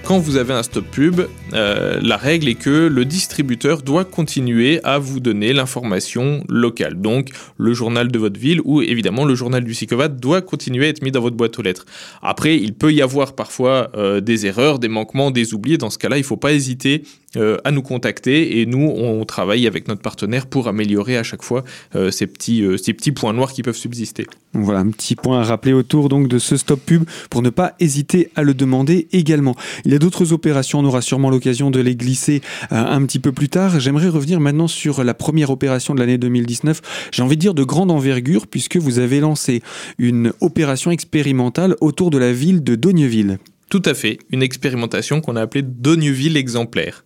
quand 0.04 0.18
vous 0.18 0.38
avez 0.38 0.54
un 0.56 0.64
stop 0.64 0.86
pub, 0.90 1.22
euh, 1.54 2.00
la 2.02 2.18
règle 2.18 2.48
est 2.48 2.56
que 2.56 2.88
le 2.88 3.06
distributeur 3.06 3.84
doit 3.84 4.04
continuer 4.04 4.80
à 4.84 4.98
vous 4.98 5.20
donner 5.20 5.54
l'information 5.54 6.44
locale. 6.50 7.00
Donc 7.00 7.30
le 7.58 7.74
journal 7.74 8.12
de 8.12 8.18
votre 8.18 8.40
ville 8.40 8.62
ou 8.64 8.82
évidemment 8.82 9.26
le 9.26 9.36
journal 9.36 9.64
du 9.64 9.76
SICOVAT 9.76 10.08
doit 10.08 10.42
continuer 10.42 10.88
à 10.88 10.90
être 10.90 11.04
mis 11.04 11.12
dans 11.12 11.22
votre 11.22 11.36
boîte 11.36 11.60
aux 11.60 11.62
lettres. 11.62 11.86
Après, 12.24 12.58
il 12.58 12.74
peut 12.74 12.92
y 12.92 13.04
avoir 13.04 13.36
parfois 13.36 13.92
euh, 13.96 14.22
des 14.22 14.48
erreurs, 14.48 14.80
des 14.80 14.88
manquements, 14.88 15.30
des 15.30 15.54
oubliés. 15.54 15.78
Dans 15.78 15.92
ce 15.92 16.00
cas-là, 16.00 16.18
il 16.18 16.22
ne 16.22 16.26
faut 16.26 16.38
pas 16.38 16.54
hésiter 16.54 17.04
euh, 17.36 17.58
à 17.64 17.72
nous 17.72 17.84
contacter 17.84 18.60
et 18.60 18.66
nous, 18.66 18.88
on 18.88 19.24
travaille 19.24 19.68
avec 19.68 19.88
notre 19.88 20.02
partenaire 20.02 20.48
pour 20.48 20.68
améliorer 20.68 21.16
à 21.16 21.22
chaque 21.22 21.44
fois 21.44 21.64
euh, 21.96 22.10
ces, 22.10 22.26
petits, 22.26 22.64
euh, 22.64 22.78
ces 22.78 22.94
petits 22.94 23.12
points 23.12 23.34
noirs 23.34 23.54
qui 23.54 23.62
peuvent 23.62 23.76
subsister. 23.76 24.26
Voilà, 24.54 24.80
un 24.80 24.90
petit 24.90 25.16
point 25.16 25.42
à 25.42 25.44
rappeler 25.44 25.74
autour 25.74 26.10
donc 26.10 26.28
de 26.28 26.40
ce 26.40 26.58
stop 26.58 26.80
pub 26.84 27.04
pour 27.30 27.44
ne 27.44 27.52
pas 27.52 27.74
hésiter 27.80 28.32
à 28.36 28.42
le 28.42 28.56
demander 28.56 29.08
également. 29.12 29.56
Il 29.86 29.92
y 29.92 29.96
a 29.96 30.00
d'autres 30.00 30.34
opérations, 30.34 30.80
on 30.80 30.86
aura 30.86 31.02
sûrement 31.02 31.30
l'occasion 31.30 31.70
de 31.70 31.80
les 31.80 31.96
glisser 31.96 32.42
un 32.72 33.06
petit 33.06 33.20
peu 33.20 33.32
plus 33.32 33.50
tard. 33.50 33.80
J'aimerais 33.80 34.10
revenir 34.10 34.40
maintenant 34.40 34.68
sur 34.68 35.04
la 35.04 35.14
première 35.14 35.52
opération 35.52 35.94
de 35.94 36.00
l'année 36.00 36.18
2019. 36.18 36.82
J'ai 37.12 37.22
envie 37.22 37.36
de 37.36 37.42
dire 37.42 37.54
de 37.54 37.64
grande 37.64 37.92
envergure 37.92 38.48
puisque 38.48 38.78
vous 38.78 38.98
avez 38.98 39.20
lancé 39.20 39.62
une 40.00 40.34
opération 40.42 40.90
expérimentale 40.90 41.76
autour 41.80 42.10
de 42.10 42.18
la 42.18 42.34
ville 42.34 42.64
de 42.64 42.74
Dogneville. 42.74 43.38
Tout 43.70 43.84
à 43.86 43.94
fait, 43.94 44.18
une 44.32 44.42
expérimentation 44.42 45.22
qu'on 45.22 45.36
a 45.36 45.42
appelée 45.42 45.62
Dogneville 45.62 46.38
exemplaire. 46.38 47.06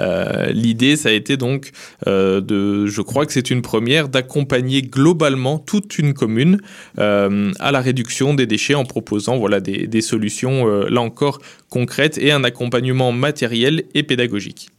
Euh, 0.00 0.50
l'idée, 0.50 0.96
ça 0.96 1.10
a 1.10 1.12
été 1.12 1.36
donc 1.36 1.70
euh, 2.08 2.40
de, 2.40 2.86
je 2.86 3.00
crois 3.00 3.26
que 3.26 3.32
c'est 3.32 3.50
une 3.50 3.62
première, 3.62 4.08
d'accompagner 4.08 4.82
globalement 4.82 5.60
toute 5.60 5.98
une 5.98 6.12
commune 6.12 6.60
euh, 6.98 7.52
à 7.60 7.70
la 7.70 7.80
réduction 7.80 8.34
des 8.34 8.46
déchets 8.46 8.74
en 8.74 8.84
proposant 8.84 9.38
voilà 9.38 9.60
des 9.60 10.00
solutions 10.00 10.66
là 10.66 11.00
encore 11.00 11.38
concrètes 11.68 12.18
et 12.18 12.32
un 12.32 12.42
accompagnement 12.42 13.12
matériel 13.12 13.84
et 13.94 14.02
pédagogique. 14.02 14.70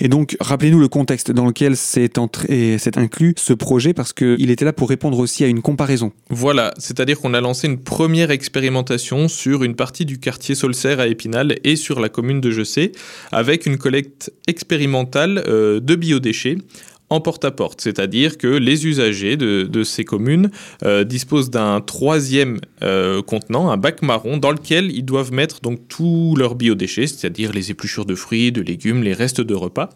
Et 0.00 0.08
donc, 0.08 0.36
rappelez-nous 0.40 0.78
le 0.78 0.88
contexte 0.88 1.30
dans 1.30 1.46
lequel 1.46 1.76
s'est 1.76 2.10
inclus 2.96 3.34
ce 3.36 3.52
projet, 3.52 3.92
parce 3.92 4.12
qu'il 4.12 4.50
était 4.50 4.64
là 4.64 4.72
pour 4.72 4.88
répondre 4.88 5.18
aussi 5.18 5.44
à 5.44 5.46
une 5.46 5.62
comparaison. 5.62 6.12
Voilà, 6.30 6.72
c'est-à-dire 6.78 7.20
qu'on 7.20 7.34
a 7.34 7.40
lancé 7.40 7.66
une 7.66 7.78
première 7.78 8.30
expérimentation 8.30 9.28
sur 9.28 9.64
une 9.64 9.74
partie 9.74 10.04
du 10.04 10.18
quartier 10.18 10.54
Solserre 10.54 11.00
à 11.00 11.08
Épinal 11.08 11.56
et 11.64 11.76
sur 11.76 12.00
la 12.00 12.08
commune 12.08 12.40
de 12.40 12.50
Jessé, 12.50 12.92
avec 13.32 13.66
une 13.66 13.78
collecte 13.78 14.32
expérimentale 14.46 15.44
euh, 15.46 15.80
de 15.80 15.94
biodéchets 15.94 16.58
en 17.08 17.20
porte-à-porte, 17.20 17.80
c'est-à-dire 17.80 18.36
que 18.36 18.48
les 18.48 18.86
usagers 18.86 19.36
de, 19.36 19.84
ces 19.84 20.04
communes 20.04 20.50
euh, 20.84 21.04
disposent 21.04 21.50
d'un 21.50 21.80
troisième 21.80 22.58
euh, 22.82 23.22
contenant, 23.22 23.70
un 23.70 23.76
bac 23.76 24.02
marron, 24.02 24.38
dans 24.38 24.50
lequel 24.50 24.90
ils 24.90 25.04
doivent 25.04 25.32
mettre 25.32 25.60
donc 25.60 25.86
tous 25.88 26.34
leurs 26.36 26.56
biodéchets, 26.56 27.06
c'est-à-dire 27.06 27.52
les 27.52 27.70
épluchures 27.70 28.06
de 28.06 28.14
fruits, 28.14 28.50
de 28.50 28.60
légumes, 28.60 29.02
les 29.02 29.12
restes 29.12 29.40
de 29.40 29.54
repas. 29.54 29.90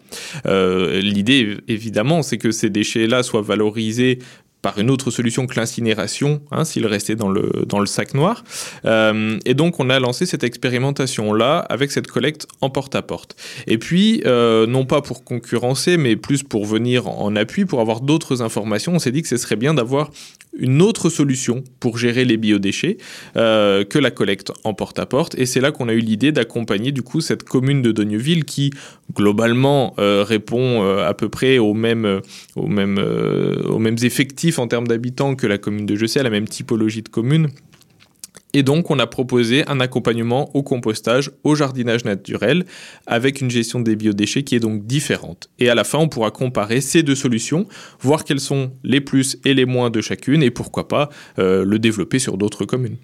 Euh, 0.45 1.01
l'idée, 1.01 1.57
évidemment, 1.67 2.21
c'est 2.21 2.37
que 2.37 2.51
ces 2.51 2.69
déchets-là 2.69 3.23
soient 3.23 3.41
valorisés 3.41 4.19
par 4.61 4.77
une 4.77 4.89
autre 4.89 5.11
solution 5.11 5.47
que 5.47 5.59
l'incinération, 5.59 6.41
hein, 6.51 6.65
s'il 6.65 6.85
restait 6.85 7.15
dans 7.15 7.29
le, 7.29 7.65
dans 7.67 7.79
le 7.79 7.85
sac 7.85 8.13
noir. 8.13 8.43
Euh, 8.85 9.39
et 9.45 9.53
donc, 9.53 9.79
on 9.79 9.89
a 9.89 9.99
lancé 9.99 10.25
cette 10.25 10.43
expérimentation-là 10.43 11.59
avec 11.59 11.91
cette 11.91 12.07
collecte 12.07 12.47
en 12.61 12.69
porte-à-porte. 12.69 13.35
Et 13.67 13.77
puis, 13.77 14.21
euh, 14.25 14.67
non 14.67 14.85
pas 14.85 15.01
pour 15.01 15.23
concurrencer, 15.23 15.97
mais 15.97 16.15
plus 16.15 16.43
pour 16.43 16.65
venir 16.65 17.07
en 17.07 17.35
appui, 17.35 17.65
pour 17.65 17.81
avoir 17.81 18.01
d'autres 18.01 18.41
informations, 18.41 18.93
on 18.93 18.99
s'est 18.99 19.11
dit 19.11 19.21
que 19.21 19.27
ce 19.27 19.37
serait 19.37 19.55
bien 19.55 19.73
d'avoir 19.73 20.11
une 20.57 20.81
autre 20.81 21.09
solution 21.09 21.63
pour 21.79 21.97
gérer 21.97 22.25
les 22.25 22.37
biodéchets 22.37 22.97
euh, 23.37 23.85
que 23.85 23.97
la 23.97 24.11
collecte 24.11 24.51
en 24.63 24.73
porte-à-porte. 24.73 25.33
Et 25.39 25.45
c'est 25.45 25.61
là 25.61 25.71
qu'on 25.71 25.87
a 25.87 25.93
eu 25.93 25.99
l'idée 25.99 26.31
d'accompagner 26.31 26.91
du 26.91 27.01
coup 27.01 27.21
cette 27.21 27.43
commune 27.43 27.81
de 27.81 27.91
Dogneville 27.91 28.43
qui 28.43 28.71
globalement 29.15 29.95
répond 29.97 30.99
à 30.99 31.13
peu 31.13 31.29
près 31.29 31.57
aux 31.57 31.73
mêmes, 31.73 32.21
aux 32.55 32.67
mêmes, 32.67 32.99
aux 33.67 33.79
mêmes 33.79 33.97
effectifs 34.03 34.50
en 34.59 34.67
termes 34.67 34.87
d'habitants 34.87 35.35
que 35.35 35.47
la 35.47 35.57
commune 35.57 35.85
de 35.85 35.95
Jessé, 35.95 36.19
à 36.19 36.23
la 36.23 36.29
même 36.29 36.47
typologie 36.47 37.01
de 37.01 37.09
commune 37.09 37.49
Et 38.53 38.63
donc, 38.63 38.91
on 38.91 38.99
a 38.99 39.07
proposé 39.07 39.63
un 39.67 39.79
accompagnement 39.79 40.53
au 40.55 40.63
compostage, 40.63 41.31
au 41.43 41.55
jardinage 41.55 42.03
naturel, 42.03 42.65
avec 43.07 43.41
une 43.41 43.49
gestion 43.49 43.79
des 43.79 43.95
biodéchets 43.95 44.43
qui 44.43 44.55
est 44.55 44.59
donc 44.59 44.85
différente. 44.85 45.49
Et 45.59 45.69
à 45.69 45.75
la 45.75 45.83
fin, 45.83 45.99
on 45.99 46.09
pourra 46.09 46.31
comparer 46.31 46.81
ces 46.81 47.03
deux 47.03 47.15
solutions, 47.15 47.67
voir 48.01 48.23
quels 48.25 48.41
sont 48.41 48.71
les 48.83 49.01
plus 49.01 49.37
et 49.45 49.53
les 49.53 49.65
moins 49.65 49.89
de 49.89 50.01
chacune, 50.01 50.43
et 50.43 50.51
pourquoi 50.51 50.87
pas 50.87 51.09
euh, 51.39 51.63
le 51.63 51.79
développer 51.79 52.19
sur 52.19 52.37
d'autres 52.37 52.65
communes. 52.65 52.97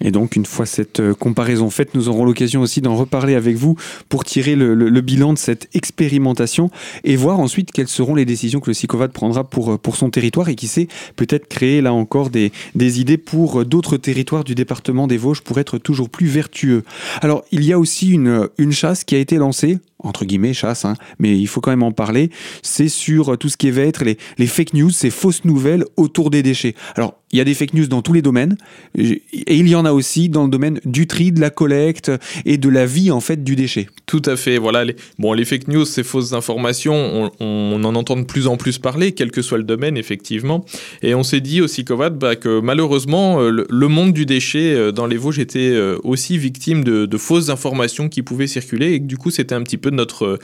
Et 0.00 0.10
donc, 0.10 0.36
une 0.36 0.46
fois 0.46 0.66
cette 0.66 1.00
euh, 1.00 1.14
comparaison 1.14 1.70
faite, 1.70 1.94
nous 1.94 2.08
aurons 2.08 2.24
l'occasion 2.24 2.60
aussi 2.60 2.80
d'en 2.80 2.94
reparler 2.94 3.34
avec 3.34 3.56
vous 3.56 3.76
pour 4.08 4.24
tirer 4.24 4.54
le, 4.54 5.00
bilan 5.00 5.32
de 5.32 5.38
cette 5.38 5.68
expérimentation 5.74 6.70
et 7.04 7.16
voir 7.16 7.40
ensuite 7.40 7.72
quelles 7.72 7.88
seront 7.88 8.14
les 8.14 8.24
décisions 8.24 8.60
que 8.60 8.70
le 8.70 8.74
SICOVAD 8.74 9.12
prendra 9.12 9.44
pour, 9.44 9.72
euh, 9.72 9.78
pour 9.78 9.96
son 9.96 10.10
territoire 10.10 10.48
et 10.48 10.54
qui 10.54 10.68
sait 10.68 10.88
peut-être 11.16 11.48
créer 11.48 11.80
là 11.80 11.92
encore 11.92 12.30
des, 12.30 12.52
des 12.74 13.00
idées 13.00 13.18
pour 13.18 13.60
euh, 13.60 13.64
d'autres 13.64 13.96
territoires 13.96 14.44
du 14.44 14.54
département 14.54 15.06
des 15.06 15.16
Vosges 15.16 15.42
pour 15.42 15.58
être 15.58 15.78
toujours 15.78 16.10
plus 16.10 16.26
vertueux. 16.26 16.84
Alors, 17.20 17.44
il 17.50 17.64
y 17.64 17.72
a 17.72 17.78
aussi 17.78 18.10
une, 18.10 18.48
une 18.58 18.72
chasse 18.72 19.04
qui 19.04 19.14
a 19.14 19.18
été 19.18 19.36
lancée 19.36 19.78
entre 20.00 20.24
guillemets 20.24 20.54
chasse, 20.54 20.84
hein, 20.84 20.94
mais 21.18 21.36
il 21.36 21.48
faut 21.48 21.60
quand 21.60 21.72
même 21.72 21.82
en 21.82 21.90
parler, 21.90 22.30
c'est 22.62 22.88
sur 22.88 23.36
tout 23.36 23.48
ce 23.48 23.56
qui 23.56 23.68
va 23.72 23.82
être 23.82 24.04
les, 24.04 24.16
les 24.38 24.46
fake 24.46 24.74
news, 24.74 24.90
ces 24.90 25.10
fausses 25.10 25.44
nouvelles 25.44 25.84
autour 25.96 26.30
des 26.30 26.42
déchets. 26.44 26.76
Alors, 26.94 27.17
il 27.32 27.38
y 27.38 27.40
a 27.40 27.44
des 27.44 27.54
fake 27.54 27.74
news 27.74 27.86
dans 27.86 28.02
tous 28.02 28.12
les 28.12 28.22
domaines, 28.22 28.56
et 28.96 29.22
il 29.32 29.68
y 29.68 29.74
en 29.74 29.84
a 29.84 29.92
aussi 29.92 30.28
dans 30.28 30.44
le 30.44 30.50
domaine 30.50 30.80
du 30.84 31.06
tri, 31.06 31.32
de 31.32 31.40
la 31.40 31.50
collecte 31.50 32.10
et 32.44 32.58
de 32.58 32.68
la 32.68 32.86
vie 32.86 33.10
en 33.10 33.20
fait 33.20 33.44
du 33.44 33.56
déchet. 33.56 33.88
Tout 34.06 34.22
à 34.24 34.36
fait. 34.36 34.58
Voilà. 34.58 34.84
Les, 34.84 34.96
bon, 35.18 35.32
les 35.34 35.44
fake 35.44 35.68
news, 35.68 35.84
ces 35.84 36.02
fausses 36.02 36.32
informations, 36.32 37.30
on, 37.40 37.84
en 37.84 37.94
entend 37.94 38.16
de 38.16 38.24
plus 38.24 38.46
en 38.46 38.56
plus 38.56 38.78
parler, 38.78 39.12
quel 39.12 39.30
que 39.30 39.42
soit 39.42 39.58
le 39.58 39.64
domaine, 39.64 39.96
effectivement. 39.96 40.64
Et 41.02 41.14
on 41.14 41.22
s'est 41.22 41.40
dit 41.40 41.60
aussi, 41.60 41.84
Kovad, 41.84 42.18
bah, 42.18 42.36
que 42.36 42.60
malheureusement, 42.60 43.40
euh, 43.40 43.66
le, 43.68 43.88
monde 43.88 44.12
du 44.12 44.24
déchet 44.26 44.74
euh, 44.74 44.92
dans 44.92 45.06
les 45.06 45.16
Vosges 45.16 45.38
était 45.38 45.70
euh, 45.72 45.98
aussi 46.04 46.38
victime 46.38 46.84
de, 46.84 47.18
fausses 47.18 47.50
informations 47.50 48.08
qui 48.08 48.22
pouvaient 48.22 48.46
circuler, 48.46 48.92
et 48.92 49.00
que 49.00 49.06
du 49.06 49.18
coup, 49.18 49.30
c'était 49.30 49.54
un 49.54 49.62
petit 49.62 49.76
peu 49.76 49.90
notre 49.90 50.38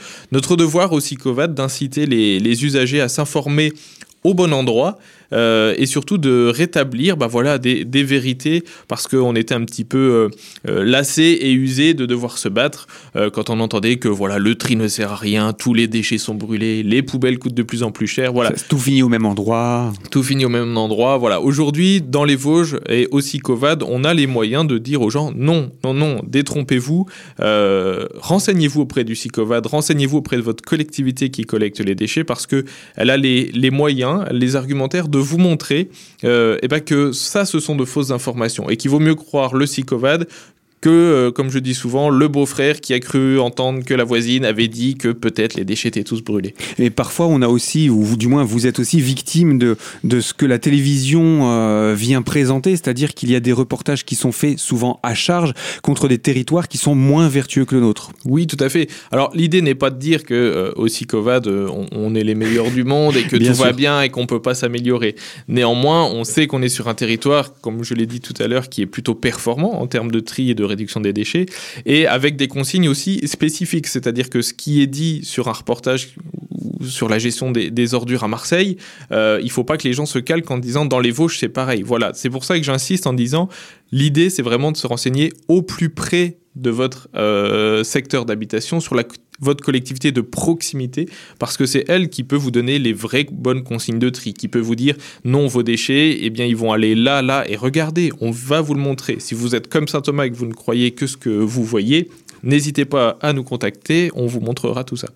devoir 0.55 0.91
aussi, 0.93 1.15
Kovad, 1.15 1.55
d'inciter 1.55 2.05
les 2.05 2.65
usagers 2.65 3.01
à 3.01 3.07
s'informer 3.07 3.71
au 4.25 4.33
bon 4.33 4.51
endroit 4.53 4.97
euh, 5.35 5.73
et 5.77 5.85
surtout 5.85 6.17
de 6.17 6.47
rétablir 6.47 7.17
bah 7.17 7.27
voilà, 7.27 7.57
des, 7.57 7.85
des 7.85 8.03
vérités 8.03 8.63
parce 8.87 9.07
qu'on 9.07 9.35
était 9.35 9.53
un 9.53 9.63
petit 9.65 9.83
peu 9.83 9.97
euh, 9.97 10.29
euh, 10.69 10.83
lassé 10.83 11.23
et 11.23 11.51
usé 11.51 11.93
de 11.93 12.05
devoir 12.05 12.37
se 12.37 12.49
battre 12.49 12.87
quand 13.33 13.49
on 13.49 13.59
entendait 13.59 13.95
que 13.95 14.09
voilà, 14.09 14.39
le 14.39 14.55
tri 14.55 14.75
ne 14.75 14.87
sert 14.87 15.13
à 15.13 15.15
rien, 15.15 15.53
tous 15.53 15.73
les 15.73 15.87
déchets 15.87 16.17
sont 16.17 16.35
brûlés, 16.35 16.83
les 16.83 17.01
poubelles 17.01 17.39
coûtent 17.39 17.53
de 17.53 17.63
plus 17.63 17.81
en 17.81 17.91
plus 17.91 18.07
cher. 18.07 18.33
Voilà. 18.33 18.51
tout 18.69 18.77
finit 18.77 19.03
au 19.03 19.09
même 19.09 19.25
endroit. 19.25 19.93
Tout 20.11 20.21
finit 20.21 20.45
au 20.45 20.49
même 20.49 20.77
endroit. 20.77 21.17
Voilà. 21.17 21.39
Aujourd'hui, 21.39 22.01
dans 22.01 22.25
les 22.25 22.35
Vosges 22.35 22.77
et 22.89 23.07
aussi 23.11 23.39
Covad, 23.39 23.83
on 23.87 24.03
a 24.03 24.13
les 24.13 24.27
moyens 24.27 24.67
de 24.67 24.77
dire 24.77 25.01
aux 25.01 25.09
gens 25.09 25.31
non, 25.33 25.71
non, 25.83 25.93
non, 25.93 26.21
détrompez-vous, 26.27 27.05
renseignez-vous 27.39 28.81
auprès 28.81 29.03
du 29.03 29.15
SICOVAD, 29.15 29.65
renseignez-vous 29.65 30.17
auprès 30.17 30.37
de 30.37 30.41
votre 30.41 30.63
collectivité 30.63 31.29
qui 31.29 31.43
collecte 31.43 31.79
les 31.79 31.95
déchets 31.95 32.23
parce 32.23 32.45
qu'elle 32.47 32.65
a 32.97 33.17
les, 33.17 33.45
les 33.53 33.71
moyens, 33.71 34.25
les 34.31 34.55
argumentaires 34.55 35.07
de 35.07 35.19
vous 35.25 35.37
montrer 35.37 35.89
euh, 36.23 36.57
eh 36.61 36.67
ben 36.67 36.79
que 36.79 37.11
ça, 37.11 37.45
ce 37.45 37.59
sont 37.59 37.75
de 37.75 37.85
fausses 37.85 38.11
informations 38.11 38.69
et 38.69 38.77
qu'il 38.77 38.91
vaut 38.91 38.99
mieux 38.99 39.15
croire 39.15 39.55
le 39.55 39.65
psychovad 39.65 40.27
que, 40.81 40.89
euh, 40.89 41.31
comme 41.31 41.49
je 41.49 41.59
dis 41.59 41.73
souvent, 41.73 42.09
le 42.09 42.27
beau-frère 42.27 42.79
qui 42.79 42.93
a 42.93 42.99
cru 42.99 43.39
entendre 43.39 43.83
que 43.83 43.93
la 43.93 44.03
voisine 44.03 44.45
avait 44.45 44.67
dit 44.67 44.95
que 44.95 45.09
peut-être 45.09 45.55
les 45.55 45.65
déchets 45.65 45.89
étaient 45.89 46.03
tous 46.03 46.21
brûlés. 46.21 46.53
Et 46.77 46.89
parfois, 46.89 47.27
on 47.27 47.41
a 47.41 47.47
aussi, 47.47 47.89
ou 47.89 48.15
du 48.15 48.27
moins 48.27 48.43
vous 48.43 48.67
êtes 48.67 48.79
aussi 48.79 49.01
victime 49.01 49.57
de, 49.57 49.77
de 50.03 50.19
ce 50.19 50.33
que 50.33 50.45
la 50.45 50.59
télévision 50.59 51.49
euh, 51.49 51.95
vient 51.95 52.21
présenter, 52.21 52.71
c'est-à-dire 52.71 53.13
qu'il 53.13 53.31
y 53.31 53.35
a 53.35 53.39
des 53.39 53.53
reportages 53.53 54.05
qui 54.05 54.15
sont 54.15 54.31
faits 54.31 54.59
souvent 54.59 54.99
à 55.03 55.15
charge 55.15 55.53
contre 55.81 56.07
des 56.07 56.17
territoires 56.17 56.67
qui 56.67 56.77
sont 56.77 56.95
moins 56.95 57.27
vertueux 57.29 57.65
que 57.65 57.75
le 57.75 57.81
nôtre. 57.81 58.11
Oui, 58.25 58.47
tout 58.47 58.57
à 58.59 58.69
fait. 58.69 58.87
Alors 59.11 59.31
l'idée 59.33 59.61
n'est 59.61 59.75
pas 59.75 59.89
de 59.89 59.97
dire 59.97 60.23
que 60.23 60.33
euh, 60.33 60.71
au 60.75 60.87
SICOVAD, 60.87 61.47
on, 61.47 62.15
est 62.15 62.23
les 62.23 62.35
meilleurs 62.35 62.71
du 62.71 62.83
monde 62.83 63.15
et 63.15 63.23
que 63.23 63.35
tout 63.37 63.53
va 63.53 63.71
bien 63.71 64.01
et 64.01 64.09
qu'on 64.09 64.27
peut 64.27 64.41
pas 64.41 64.55
s'améliorer. 64.55 65.15
Néanmoins, 65.47 66.05
on 66.05 66.23
sait 66.23 66.47
qu'on 66.47 66.61
est 66.61 66.69
sur 66.69 66.87
un 66.87 66.93
territoire, 66.93 67.53
comme 67.61 67.83
je 67.83 67.93
l'ai 67.93 68.05
dit 68.05 68.21
tout 68.21 68.33
à 68.39 68.47
l'heure, 68.47 68.69
qui 68.69 68.81
est 68.81 68.85
plutôt 68.85 69.15
performant 69.15 69.81
en 69.81 69.87
termes 69.87 70.11
de 70.11 70.19
tri 70.19 70.51
et 70.51 70.53
de 70.53 70.64
réduction 70.65 71.01
des 71.01 71.13
déchets, 71.13 71.45
et 71.85 72.07
avec 72.07 72.35
des 72.35 72.47
consignes 72.47 72.89
aussi 72.89 73.27
spécifiques, 73.27 73.87
c'est-à-dire 73.87 74.29
que 74.29 74.41
ce 74.41 74.53
qui 74.53 74.81
est 74.81 74.87
dit 74.87 75.21
sur 75.23 75.47
un 75.47 75.53
reportage 75.53 76.15
sur 76.81 77.09
la 77.09 77.19
gestion 77.19 77.51
des, 77.51 77.93
ordures 77.93 78.23
à 78.23 78.27
Marseille, 78.27 78.77
euh, 79.11 79.39
il 79.43 79.51
faut 79.51 79.63
pas 79.63 79.77
que 79.77 79.87
les 79.87 79.93
gens 79.93 80.05
se 80.05 80.19
calquent 80.19 80.49
en 80.51 80.57
disant 80.57 80.85
dans 80.85 80.99
les 80.99 81.11
Vosges 81.11 81.39
c'est 81.39 81.49
pareil. 81.49 81.83
Voilà, 81.83 82.11
c'est 82.13 82.29
pour 82.29 82.43
ça 82.43 82.57
que 82.57 82.63
j'insiste 82.63 83.07
en 83.07 83.13
disant 83.13 83.49
l'idée 83.91 84.29
c'est 84.29 84.41
vraiment 84.41 84.71
de 84.71 84.77
se 84.77 84.87
renseigner 84.87 85.31
au 85.47 85.61
plus 85.61 85.89
près 85.89 86.37
de 86.55 86.69
votre 86.69 87.09
euh, 87.15 87.83
secteur 87.83 88.25
d'habitation 88.25 88.79
sur 88.79 88.95
la 88.95 89.03
votre 89.39 89.63
collectivité 89.63 90.11
de 90.11 90.21
proximité 90.21 91.07
parce 91.39 91.57
que 91.57 91.65
c'est 91.65 91.85
elle 91.87 92.09
qui 92.09 92.23
peut 92.23 92.35
vous 92.35 92.51
donner 92.51 92.79
les 92.79 92.93
vraies 92.93 93.27
bonnes 93.31 93.63
consignes 93.63 93.99
de 93.99 94.09
tri, 94.09 94.33
qui 94.33 94.47
peut 94.47 94.59
vous 94.59 94.75
dire 94.75 94.95
non 95.23 95.47
vos 95.47 95.63
déchets, 95.63 96.19
eh 96.21 96.29
bien 96.29 96.45
ils 96.45 96.55
vont 96.55 96.71
aller 96.71 96.95
là, 96.95 97.21
là 97.21 97.45
et 97.49 97.55
regardez, 97.55 98.11
on 98.21 98.31
va 98.31 98.61
vous 98.61 98.73
le 98.73 98.81
montrer. 98.81 99.17
Si 99.19 99.35
vous 99.35 99.55
êtes 99.55 99.67
comme 99.67 99.87
Saint 99.87 100.01
Thomas 100.01 100.25
et 100.25 100.31
que 100.31 100.35
vous 100.35 100.45
ne 100.45 100.53
croyez 100.53 100.91
que 100.91 101.07
ce 101.07 101.17
que 101.17 101.29
vous 101.29 101.63
voyez, 101.63 102.09
n'hésitez 102.43 102.85
pas 102.85 103.17
à 103.21 103.33
nous 103.33 103.43
contacter, 103.43 104.11
on 104.15 104.27
vous 104.27 104.39
montrera 104.39 104.83
tout 104.83 104.97
ça. 104.97 105.09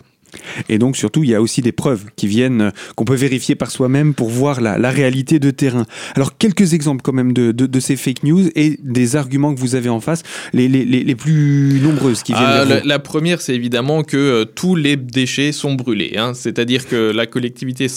Et 0.68 0.78
donc 0.78 0.96
surtout, 0.96 1.24
il 1.24 1.30
y 1.30 1.36
a 1.36 1.42
aussi 1.42 1.62
des 1.62 1.72
preuves 1.72 2.06
qui 2.16 2.28
viennent, 2.28 2.62
euh, 2.62 2.72
qu'on 2.96 3.06
peut 3.06 3.16
vérifier 3.16 3.56
par 3.56 3.72
soi-même 3.72 4.14
pour 4.14 4.30
voir 4.30 4.62
la, 4.62 4.90
réalité 4.90 5.40
de 5.40 5.52
terrain. 5.52 5.86
Alors 6.16 6.38
quelques 6.38 6.74
exemples 6.74 7.02
quand 7.04 7.14
même 7.14 7.34
de, 7.34 7.52
de, 7.52 7.80
ces 7.80 7.96
fake 7.96 8.24
news 8.24 8.50
et 8.56 8.80
des 8.82 9.16
arguments 9.16 9.54
que 9.54 9.60
vous 9.60 9.76
avez 9.76 9.90
en 9.90 10.00
face, 10.00 10.24
les, 10.52 10.68
les, 10.68 10.84
les 10.86 11.16
plus 11.16 11.80
nombreuses 11.82 12.24
qui 12.24 12.34
viennent. 12.34 12.44
Ah, 12.46 12.66
la, 12.84 13.00
première, 13.00 13.40
c'est 13.40 13.54
évidemment 13.54 14.04
que 14.04 14.18
euh, 14.18 14.46
tous 14.46 14.76
les 14.76 14.96
déchets 14.96 15.52
sont 15.52 15.74
brûlés. 15.74 16.16
Hein. 16.18 16.34
C'est-à-dire 16.34 16.88
que 16.88 17.12
la 17.12 17.28
collectivité 17.28 17.88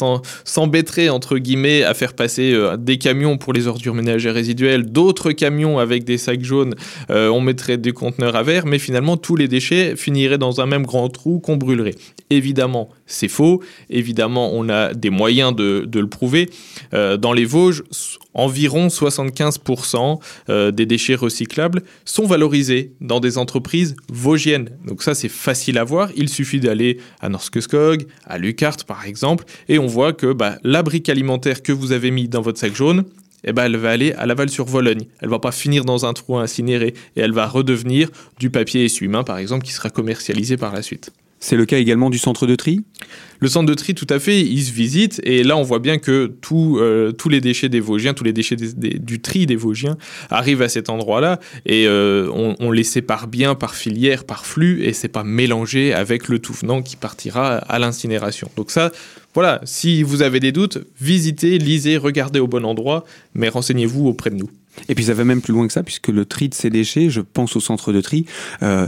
s'embêterait, 0.45 1.09
entre 1.09 1.39
guillemets, 1.39 1.83
à 1.83 1.95
faire 1.95 2.13
passer 2.13 2.53
euh, 2.53 2.77
des 2.77 2.99
camions 2.99 3.39
pour 3.39 3.53
les 3.53 3.67
ordures 3.67 3.95
ménagères 3.95 4.35
résiduelles, 4.35 4.85
d'autres 4.85 5.33
camions 5.33 5.79
avec 5.79 6.05
des 6.05 6.19
sacs 6.19 6.45
jaunes, 6.45 6.75
on 7.09 7.41
mettrait 7.41 7.79
des 7.79 7.93
conteneurs 7.93 8.37
à 8.37 8.43
verre, 8.43 8.67
mais 8.67 8.79
finalement 8.79 9.17
tous 9.17 9.37
les 9.37 9.49
déchets 9.49 9.97
finiraient 9.97 10.39
dans 10.39 10.61
un 10.61 10.67
même 10.67 10.85
grand 10.85 11.09
trou 11.09 11.41
qu'on 11.41 11.57
brûlerait. 11.57 11.95
Évidemment, 12.33 12.89
c'est 13.05 13.29
faux. 13.29 13.63
Évidemment, 13.91 14.53
on 14.55 14.71
a 14.71 14.95
des 14.95 15.11
moyens 15.11 15.55
de, 15.55 15.87
le 15.93 16.07
prouver. 16.07 16.49
Euh, 16.95 17.19
dans 17.19 17.35
les 17.35 17.45
Vosges, 17.45 17.83
environ 18.33 18.87
75% 18.87 20.19
euh, 20.49 20.71
des 20.71 20.87
déchets 20.87 21.15
recyclables 21.15 21.83
sont 22.07 22.25
valorisés 22.25 22.95
dans 23.03 23.21
des 23.21 23.37
entreprises 23.37 23.97
vosgiennes. 24.11 24.71
Donc 24.87 25.03
ça, 25.03 25.15
c'est 25.15 25.29
facile 25.29 25.77
à 25.77 25.85
voir. 25.85 26.09
Il 26.17 26.31
suffit 26.31 26.59
d'aller 26.59 26.97
à 27.21 27.29
Norskeskog, 27.29 28.07
à 28.25 28.39
Lucart 28.39 28.79
par 28.87 29.05
exemple, 29.05 29.45
et 29.69 29.79
on 29.79 29.87
voit 29.87 30.15
que 30.15 30.33
bah, 30.33 30.57
la 30.63 30.83
brique 30.83 31.11
alimentaire 31.11 31.63
que 31.63 31.73
vous 31.73 31.93
avez 31.93 32.11
mis 32.11 32.29
dans 32.29 32.41
votre 32.41 32.59
sac 32.59 32.75
jaune, 32.75 33.05
eh 33.45 33.53
ben, 33.53 33.65
elle 33.65 33.77
va 33.77 33.91
aller 33.91 34.13
à 34.13 34.25
Laval-sur-Vologne. 34.25 35.05
Elle 35.21 35.29
va 35.29 35.39
pas 35.39 35.53
finir 35.53 35.85
dans 35.85 36.07
un 36.07 36.15
trou 36.15 36.39
incinéré 36.39 36.95
et 37.17 37.21
elle 37.21 37.33
va 37.33 37.47
redevenir 37.47 38.09
du 38.39 38.49
papier 38.49 38.87
essuie-main, 38.87 39.23
par 39.23 39.37
exemple, 39.37 39.67
qui 39.67 39.73
sera 39.73 39.91
commercialisé 39.91 40.57
par 40.57 40.73
la 40.73 40.81
suite. 40.81 41.13
C'est 41.43 41.57
le 41.57 41.67
cas 41.67 41.79
également 41.79 42.09
du 42.09 42.19
centre 42.19 42.47
de 42.47 42.55
tri? 42.55 42.85
Le 43.41 43.49
centre 43.49 43.67
de 43.67 43.75
tri, 43.75 43.97
tout 43.97 44.07
à 44.09 44.21
fait, 44.21 44.41
il 44.41 44.63
se 44.63 44.71
visite 44.71 45.21
et 45.25 45.43
là 45.43 45.57
on 45.57 45.65
voit 45.65 45.81
bien 45.81 45.99
que 45.99 46.33
euh, 46.53 47.11
tous 47.11 47.29
les 47.29 47.41
déchets 47.41 47.69
des 47.69 47.81
Vosgiens, 47.81 48.15
tous 48.15 48.23
les 48.23 48.33
déchets 48.33 48.55
du 48.55 49.21
tri 49.21 49.45
des 49.47 49.57
Vosgiens 49.57 49.97
arrivent 50.31 50.63
à 50.63 50.69
cet 50.69 50.89
endroit-là 50.89 51.41
et 51.67 51.89
euh, 51.89 52.31
on, 52.33 52.71
les 52.71 52.85
sépare 52.85 53.27
bien 53.27 53.57
par 53.57 53.75
filière, 53.75 54.23
par 54.23 54.47
flux 54.47 54.85
et 54.85 54.93
c'est 54.93 55.09
pas 55.09 55.25
mélangé 55.25 55.93
avec 55.93 56.29
le 56.29 56.39
tout 56.39 56.53
venant 56.53 56.81
qui 56.81 56.95
partira 56.95 57.57
à 57.57 57.81
l'incinération. 57.81 58.49
Donc 58.57 58.71
ça, 58.71 58.93
voilà, 59.35 59.61
si 59.65 60.05
vous 60.05 60.23
avez 60.23 60.39
des 60.39 60.53
doutes, 60.53 60.79
visitez, 61.01 61.59
lisez, 61.59 61.97
regardez 61.97 62.39
au 62.39 62.47
bon 62.47 62.65
endroit, 62.65 63.03
mais 63.35 63.49
renseignez-vous 63.49 64.07
auprès 64.07 64.31
de 64.31 64.37
nous. 64.37 64.51
Et 64.89 64.95
puis 64.95 65.05
ça 65.05 65.15
va 65.15 65.25
même 65.25 65.43
plus 65.43 65.53
loin 65.53 65.67
que 65.67 65.73
ça, 65.73 65.83
puisque 65.83 66.09
le 66.09 66.25
tri 66.25 66.49
de 66.49 66.55
ces 66.55 66.71
déchets, 66.71 67.11
je 67.11 67.21
pense 67.21 67.57
au 67.57 67.61
centre 67.61 67.93
de 67.93 68.01
tri, 68.01 68.27
euh, 68.63 68.87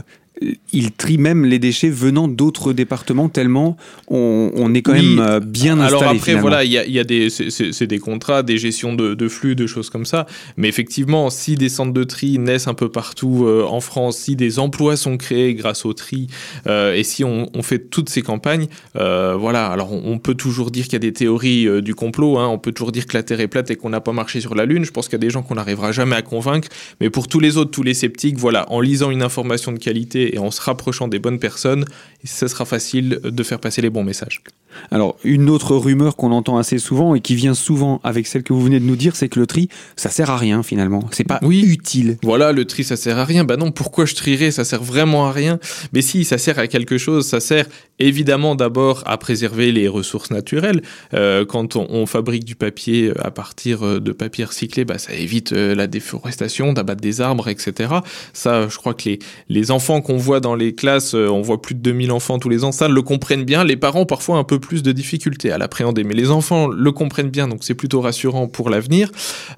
il 0.72 0.90
trie 0.90 1.16
même 1.16 1.44
les 1.44 1.60
déchets 1.60 1.90
venant 1.90 2.26
d'autres 2.26 2.72
départements 2.72 3.28
tellement 3.28 3.76
on, 4.08 4.74
est 4.74 4.82
quand 4.82 4.92
même 4.92 5.20
euh, 5.20 5.40
bien 5.40 5.78
installé. 5.78 6.04
Alors 6.04 6.14
après, 6.14 6.34
voilà, 6.34 6.64
il 6.64 6.72
y 6.72 6.98
a, 6.98 7.04
des, 7.04 7.30
c'est 7.30 7.86
des 7.86 7.98
contrats, 7.98 8.42
des 8.42 8.58
gestions 8.58 8.94
de, 8.94 9.28
flux, 9.28 9.54
de 9.54 9.66
choses 9.66 9.90
comme 9.90 10.04
ça. 10.04 10.26
Mais 10.56 10.68
effectivement, 10.68 11.30
si 11.30 11.54
des 11.54 11.68
centres 11.68 11.92
de 11.92 12.04
tri 12.04 12.38
naissent 12.38 12.66
un 12.66 12.74
peu 12.74 12.90
partout 12.90 13.44
euh, 13.46 13.64
en 13.64 13.80
France, 13.80 14.18
si 14.18 14.36
des 14.36 14.58
emplois 14.58 14.96
sont 14.96 15.16
créés 15.16 15.54
grâce 15.54 15.84
au 15.84 15.92
tri, 15.92 16.26
euh, 16.66 16.94
et 16.94 17.04
si 17.04 17.24
on, 17.24 17.48
fait 17.62 17.78
toutes 17.78 18.10
ces 18.10 18.20
campagnes, 18.20 18.66
voilà. 18.94 19.68
Alors 19.68 19.92
on, 19.92 20.18
peut 20.18 20.34
toujours 20.34 20.70
dire 20.70 20.84
qu'il 20.84 20.94
y 20.94 20.96
a 20.96 21.00
des 21.00 21.12
théories 21.12 21.82
du 21.82 21.94
complot. 21.94 22.38
Hein. 22.38 22.48
on 22.48 22.58
peut 22.58 22.72
toujours 22.72 22.92
dire 22.92 23.06
que 23.06 23.16
la 23.16 23.22
Terre 23.22 23.40
est 23.40 23.48
plate 23.48 23.70
et 23.70 23.76
qu'on 23.76 23.90
n'a 23.90 24.00
pas 24.00 24.12
marché 24.12 24.40
sur 24.40 24.54
la 24.54 24.66
Lune. 24.66 24.84
Je 24.84 24.90
pense 24.90 25.06
qu'il 25.06 25.14
y 25.14 25.16
a 25.16 25.24
des 25.24 25.30
gens 25.30 25.42
qu'on 25.42 25.54
n'arrivera 25.54 25.92
jamais 25.92 26.16
à 26.16 26.22
convaincre. 26.22 26.68
Mais 27.00 27.08
pour 27.08 27.28
tous 27.28 27.40
les 27.40 27.56
autres, 27.56 27.70
tous 27.70 27.82
les 27.82 27.94
sceptiques, 27.94 28.36
voilà, 28.36 28.70
en 28.70 28.80
lisant 28.80 29.10
une 29.10 29.22
information 29.22 29.72
de 29.72 29.78
qualité 29.78 30.24
et 30.33 30.38
en 30.38 30.50
se 30.50 30.61
rapprochant 30.61 31.09
des 31.09 31.19
bonnes 31.19 31.38
personnes, 31.38 31.85
ce 32.25 32.47
sera 32.49 32.64
facile 32.64 33.21
de 33.23 33.43
faire 33.43 33.61
passer 33.61 33.83
les 33.83 33.90
bons 33.90 34.04
messages. 34.04 34.43
Alors, 34.90 35.16
une 35.25 35.50
autre 35.50 35.76
rumeur 35.76 36.16
qu'on 36.16 36.33
entend 36.33 36.57
assez 36.59 36.78
souvent 36.78 37.14
et 37.14 37.21
qui 37.21 37.35
vient 37.35 37.54
souvent 37.54 38.00
avec 38.04 38.26
celle 38.26 38.43
que 38.43 38.52
vous 38.52 38.61
venez 38.62 38.81
de 38.81 38.85
nous 38.85 38.97
dire, 38.97 39.16
c'est 39.16 39.28
que 39.28 39.38
le 39.40 39.47
tri, 39.47 39.69
ça 39.97 40.09
sert 40.11 40.31
à 40.31 40.37
rien 40.37 40.62
finalement. 40.62 41.04
C'est 41.11 41.25
pas 41.25 41.38
Oui. 41.43 41.62
utile. 41.66 42.19
Voilà, 42.23 42.52
le 42.52 42.64
tri, 42.64 42.85
ça 42.85 42.97
sert 42.97 43.19
à 43.19 43.25
rien. 43.25 43.45
Bah 43.45 43.57
non, 43.57 43.71
pourquoi 43.71 44.04
je 44.04 44.14
trierais? 44.14 44.50
Ça 44.50 44.64
sert 44.64 44.83
vraiment 44.83 45.26
à 45.26 45.33
rien. 45.33 45.59
Mais 45.93 46.02
si, 46.02 46.25
ça 46.25 46.38
sert 46.38 46.59
à 46.59 46.66
quelque 46.66 46.99
chose. 46.99 47.26
Ça 47.26 47.40
sert 47.40 47.66
évidemment 47.99 48.54
d'abord 48.54 49.02
à 49.07 49.16
préserver 49.19 49.73
les 49.73 49.88
ressources 49.88 50.31
naturelles. 50.31 50.83
Euh, 51.14 51.45
quand 51.45 51.76
on, 51.76 51.87
on 51.90 52.07
fabrique 52.07 52.45
du 52.45 52.54
papier 52.57 53.12
à 53.23 53.31
partir 53.31 53.85
euh, 53.87 54.00
de 54.00 54.12
papier 54.12 54.45
recyclé, 54.45 54.85
bah, 54.85 54.99
ça 54.99 55.12
évite 55.14 55.52
euh, 55.52 55.75
la 55.75 55.87
déforestation, 55.87 56.73
d'abattre 56.73 57.00
des 57.00 57.21
arbres, 57.21 57.49
etc. 57.49 57.95
Ça, 58.33 58.69
je 58.69 58.76
crois 58.76 58.95
que 58.95 59.09
les, 59.09 59.19
les 59.49 59.71
enfants 59.71 60.00
qu'on 60.00 60.16
voit 60.16 60.40
dans 60.40 60.54
les 60.54 60.75
classes, 60.75 61.14
euh, 61.14 61.28
on 61.28 61.43
voit 61.43 61.61
plus 61.62 61.75
de 61.75 61.81
2000 61.81 62.11
enfants 62.12 62.38
tous 62.38 62.49
les 62.49 62.64
ans, 62.64 62.73
ça 62.73 62.88
le 62.88 63.02
comprennent 63.02 63.45
bien. 63.45 63.64
Les 63.64 63.76
parents, 63.76 64.07
parfois, 64.07 64.38
un 64.38 64.45
peu 64.45 64.59
plus 64.64 64.83
de 64.83 64.92
difficultés 64.92 65.50
à 65.50 65.59
l'appréhender. 65.59 66.04
Mais 66.04 66.14
les 66.14 66.30
enfants 66.30 66.68
le 66.68 66.92
comprennent 66.92 67.30
bien, 67.30 67.49
donc 67.49 67.64
c'est 67.64 67.75
plutôt 67.75 68.00
rassurant 68.00 68.49
pour 68.49 68.71
l'avenir. 68.71 69.11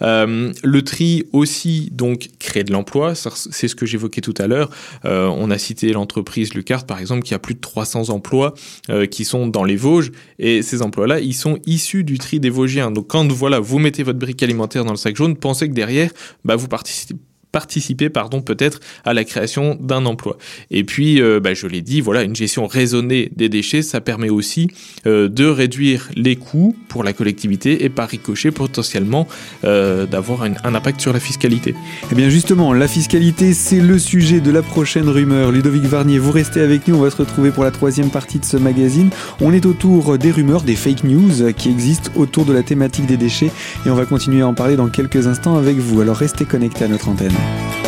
Euh, 0.03 0.53
le 0.63 0.83
tri 0.83 1.25
aussi, 1.33 1.89
donc, 1.93 2.29
crée 2.39 2.65
de 2.65 2.73
l'emploi. 2.73 3.15
C'est 3.15 3.69
ce 3.69 3.75
que 3.75 3.87
j'évoquais 3.87 4.21
tout 4.21 4.35
à 4.39 4.47
l'heure. 4.47 4.71
Euh, 5.05 5.27
on 5.27 5.51
a 5.51 5.59
cité 5.59 5.93
l'entreprise 5.93 6.55
Lucart, 6.55 6.87
par 6.87 7.01
exemple, 7.01 7.23
qui 7.23 7.35
a 7.35 7.39
plus 7.39 7.55
de 7.55 7.61
300 7.61 8.11
emplois 8.11 8.55
euh, 8.91 9.07
qui 9.07 9.25
sont 9.25 9.47
dans 9.47 9.65
les 9.65 9.77
Vosges. 9.77 10.13
Et 10.39 10.63
ces 10.63 10.83
emplois-là, 10.83 11.21
ils 11.21 11.35
sont 11.35 11.59
issus 11.67 12.05
du 12.05 12.19
tri 12.19 12.41
des 12.41 12.51
Vosgiens. 12.51 12.91
Donc, 12.91 13.07
quand 13.09 13.31
voilà, 13.31 13.61
vous 13.61 13.79
mettez 13.79 14.03
votre 14.03 14.19
brique 14.19 14.43
alimentaire 14.43 14.85
dans 14.85 14.93
le 14.93 14.99
sac 14.99 15.17
jaune, 15.17 15.37
pensez 15.37 15.69
que 15.69 15.75
derrière, 15.75 16.11
bah, 16.45 16.57
vous 16.57 16.69
participez 16.69 17.15
participer 17.53 18.11
pardon 18.11 18.43
peut-être 18.43 18.81
à 19.05 19.15
la 19.15 19.25
création 19.25 19.77
d'un 19.81 20.07
emploi 20.07 20.37
et 20.71 20.85
puis 20.85 21.21
euh, 21.21 21.41
bah, 21.41 21.55
je 21.55 21.67
l'ai 21.67 21.83
dit 21.83 22.01
voilà 22.01 22.23
une 22.23 22.37
gestion 22.37 22.67
raisonnée 22.67 23.31
des 23.35 23.49
déchets 23.49 23.83
ça 23.83 24.01
permet 24.01 24.31
aussi 24.31 24.69
euh, 25.07 25.29
de 25.29 25.45
réduire 25.45 26.09
les 26.15 26.37
coûts 26.37 26.77
pour 26.89 27.05
la 27.05 27.13
collectivité 27.13 27.85
et 27.85 27.89
par 27.89 28.09
ricochet 28.09 28.51
potentiellement 28.51 29.29
euh, 29.65 30.07
d'avoir 30.07 30.43
un, 30.43 30.53
un 30.65 30.75
impact 30.75 31.01
sur 31.01 31.13
la 31.13 31.21
fiscalité 31.21 31.75
Eh 32.11 32.15
bien 32.15 32.29
justement, 32.29 32.73
la 32.73 32.89
fiscalité, 32.89 33.55
c'est 33.55 33.81
le 33.81 33.99
sujet 33.99 34.41
de 34.41 34.51
la 34.51 34.63
prochaine 34.63 35.09
rumeur. 35.09 35.53
Ludovic 35.53 35.85
Varnier, 35.85 36.19
vous 36.19 36.33
restez 36.33 36.61
avec 36.61 36.89
nous, 36.89 36.97
on 36.97 37.01
va 37.01 37.11
se 37.11 37.17
retrouver 37.17 37.51
pour 37.51 37.65
la 37.65 37.71
troisième 37.71 38.11
partie 38.11 38.39
de 38.39 38.45
ce 38.45 38.57
magazine. 38.57 39.11
On 39.41 39.53
est 39.53 39.67
autour 39.67 40.19
des 40.19 40.31
rumeurs, 40.31 40.63
des 40.63 40.77
fake 40.77 41.05
news 41.05 41.53
qui 41.57 41.71
existent 41.71 42.11
autour 42.17 42.45
de 42.45 42.53
la 42.53 42.63
thématique 42.63 43.07
des 43.07 43.17
déchets 43.17 43.51
et 43.85 43.91
on 43.91 43.95
va 43.95 44.07
continuer 44.07 44.43
à 44.43 44.47
en 44.47 44.55
parler 44.55 44.77
dans 44.77 44.89
quelques 44.89 45.27
instants 45.27 45.57
avec 45.57 45.77
vous. 45.77 46.01
Alors 46.01 46.17
restez 46.17 46.45
connectés 46.45 46.85
à 46.85 46.89
notre 46.89 47.09
antenne. 47.09 47.36
Amen. 47.37 47.86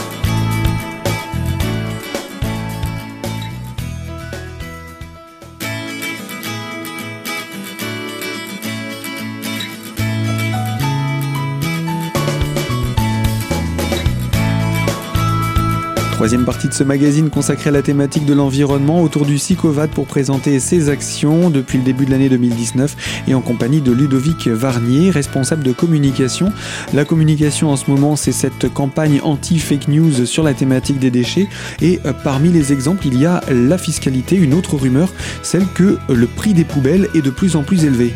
Troisième 16.18 16.44
partie 16.44 16.66
de 16.66 16.72
ce 16.74 16.82
magazine 16.82 17.30
consacrée 17.30 17.68
à 17.68 17.72
la 17.72 17.80
thématique 17.80 18.26
de 18.26 18.34
l'environnement 18.34 19.02
autour 19.02 19.24
du 19.24 19.38
SICOVAD 19.38 19.90
pour 19.90 20.06
présenter 20.06 20.58
ses 20.58 20.88
actions 20.88 21.48
depuis 21.48 21.78
le 21.78 21.84
début 21.84 22.06
de 22.06 22.10
l'année 22.10 22.28
2019 22.28 23.22
et 23.28 23.34
en 23.34 23.40
compagnie 23.40 23.80
de 23.80 23.92
Ludovic 23.92 24.48
Varnier, 24.48 25.10
responsable 25.10 25.62
de 25.62 25.70
communication. 25.70 26.52
La 26.92 27.04
communication 27.04 27.70
en 27.70 27.76
ce 27.76 27.88
moment, 27.88 28.16
c'est 28.16 28.32
cette 28.32 28.68
campagne 28.74 29.20
anti-fake 29.22 29.86
news 29.86 30.26
sur 30.26 30.42
la 30.42 30.54
thématique 30.54 30.98
des 30.98 31.12
déchets 31.12 31.46
et 31.80 32.00
euh, 32.04 32.12
parmi 32.12 32.48
les 32.50 32.72
exemples, 32.72 33.06
il 33.06 33.16
y 33.16 33.24
a 33.24 33.40
la 33.48 33.78
fiscalité, 33.78 34.34
une 34.34 34.54
autre 34.54 34.74
rumeur, 34.74 35.10
celle 35.44 35.66
que 35.72 35.98
le 36.08 36.26
prix 36.26 36.52
des 36.52 36.64
poubelles 36.64 37.08
est 37.14 37.22
de 37.22 37.30
plus 37.30 37.54
en 37.54 37.62
plus 37.62 37.84
élevé. 37.84 38.12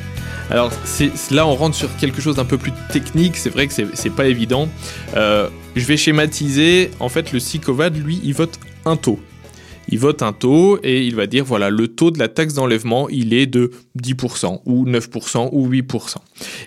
Alors 0.51 0.73
là 1.31 1.47
on 1.47 1.55
rentre 1.55 1.77
sur 1.77 1.95
quelque 1.97 2.21
chose 2.21 2.35
d'un 2.37 2.45
peu 2.45 2.59
plus 2.59 2.73
technique, 2.93 3.37
c'est 3.37 3.49
vrai 3.49 3.69
que 3.69 3.73
c'est- 3.73 3.87
c'est 3.95 4.11
pas 4.11 4.27
évident. 4.27 4.69
Euh, 5.17 5.49
je 5.75 5.85
vais 5.87 5.97
schématiser, 5.97 6.91
en 7.01 7.09
fait 7.09 7.33
le 7.33 7.41
SICOVAD 7.41 7.97
lui 7.97 8.21
il 8.23 8.35
vote 8.35 8.59
un 8.85 8.97
taux. 8.97 9.19
Il 9.89 9.99
vote 9.99 10.23
un 10.23 10.33
taux 10.33 10.79
et 10.83 11.05
il 11.05 11.17
va 11.17 11.27
dire 11.27 11.45
voilà 11.45 11.71
le 11.71 11.89
taux 11.89 12.11
de 12.11 12.19
la 12.19 12.29
taxe 12.29 12.55
d'enlèvement 12.55 13.09
il 13.09 13.35
est 13.35 13.47
de 13.47 13.73
10% 14.01 14.61
ou 14.65 14.85
9% 14.87 15.49
ou 15.53 15.69
8%. 15.69 16.17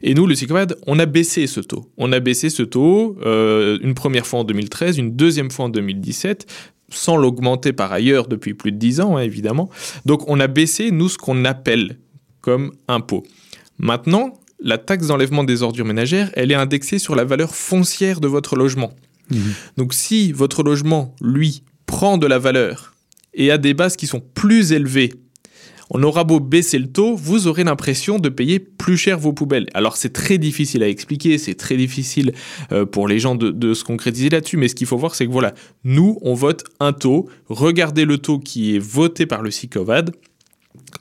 Et 0.04 0.14
nous 0.14 0.28
le 0.28 0.36
SICOVAD 0.36 0.78
on 0.88 1.00
a 1.00 1.06
baissé 1.06 1.48
ce 1.48 1.60
taux. 1.60 1.90
On 1.98 2.12
a 2.12 2.20
baissé 2.20 2.50
ce 2.50 2.64
taux 2.64 3.18
euh, 3.26 3.78
une 3.82 3.94
première 3.94 4.26
fois 4.26 4.40
en 4.40 4.44
2013, 4.44 4.98
une 4.98 5.16
deuxième 5.16 5.52
fois 5.52 5.66
en 5.66 5.70
2017 5.70 6.46
sans 6.90 7.18
l'augmenter 7.18 7.74
par 7.74 7.92
ailleurs 7.92 8.28
depuis 8.28 8.54
plus 8.54 8.72
de 8.72 8.78
10 8.78 9.02
ans 9.02 9.18
hein, 9.18 9.22
évidemment. 9.22 9.70
Donc 10.06 10.30
on 10.30 10.40
a 10.40 10.48
baissé 10.48 10.92
nous 10.92 11.10
ce 11.10 11.18
qu'on 11.18 11.46
appelle 11.46 12.00
comme 12.42 12.74
impôt. 12.88 13.24
Maintenant, 13.78 14.34
la 14.66 14.80
taxe 14.80 15.08
d'enlèvement 15.08 15.44
des 15.44 15.62
ordures 15.62 15.86
ménagères, 15.86 16.32
elle 16.34 16.52
est 16.52 16.56
indexée 16.56 16.98
sur 16.98 17.16
la 17.16 17.24
valeur 17.24 17.56
foncière 17.56 18.20
de 18.20 18.28
votre 18.28 18.56
logement. 18.56 18.92
Donc 19.78 19.94
si 19.94 20.32
votre 20.32 20.64
logement, 20.64 21.16
lui, 21.22 21.64
prend 21.86 22.18
de 22.18 22.28
la 22.28 22.40
valeur 22.40 22.94
et 23.34 23.52
a 23.52 23.58
des 23.58 23.74
bases 23.74 23.96
qui 23.96 24.08
sont 24.08 24.22
plus 24.34 24.72
élevées, 24.72 25.14
on 25.92 26.02
aura 26.02 26.24
beau 26.24 26.40
baisser 26.40 26.80
le 26.80 26.92
taux, 26.92 27.16
vous 27.16 27.46
aurez 27.46 27.64
l'impression 27.64 28.18
de 28.18 28.30
payer 28.30 28.58
plus 28.58 28.98
cher 28.98 29.20
vos 29.20 29.34
poubelles. 29.34 29.68
Alors 29.76 29.98
c'est 29.98 30.14
très 30.14 30.40
difficile 30.40 30.82
à 30.82 30.88
expliquer, 30.88 31.38
c'est 31.38 31.54
très 31.54 31.78
difficile 31.78 32.34
euh, 32.72 32.88
pour 32.88 33.08
les 33.08 33.20
gens 33.20 33.36
de, 33.36 33.52
de 33.52 33.76
se 33.76 33.84
concrétiser 33.84 34.30
là-dessus, 34.30 34.58
mais 34.58 34.68
ce 34.68 34.74
qu'il 34.74 34.88
faut 34.88 34.98
voir, 34.98 35.14
c'est 35.14 35.28
que 35.28 35.32
voilà, 35.32 35.54
nous, 35.84 36.18
on 36.24 36.34
vote 36.34 36.64
un 36.80 36.92
taux, 36.92 37.30
regardez 37.50 38.06
le 38.06 38.18
taux 38.18 38.40
qui 38.40 38.76
est 38.76 38.80
voté 38.80 39.28
par 39.28 39.44
le 39.44 39.52
SICOVAD, 39.52 40.12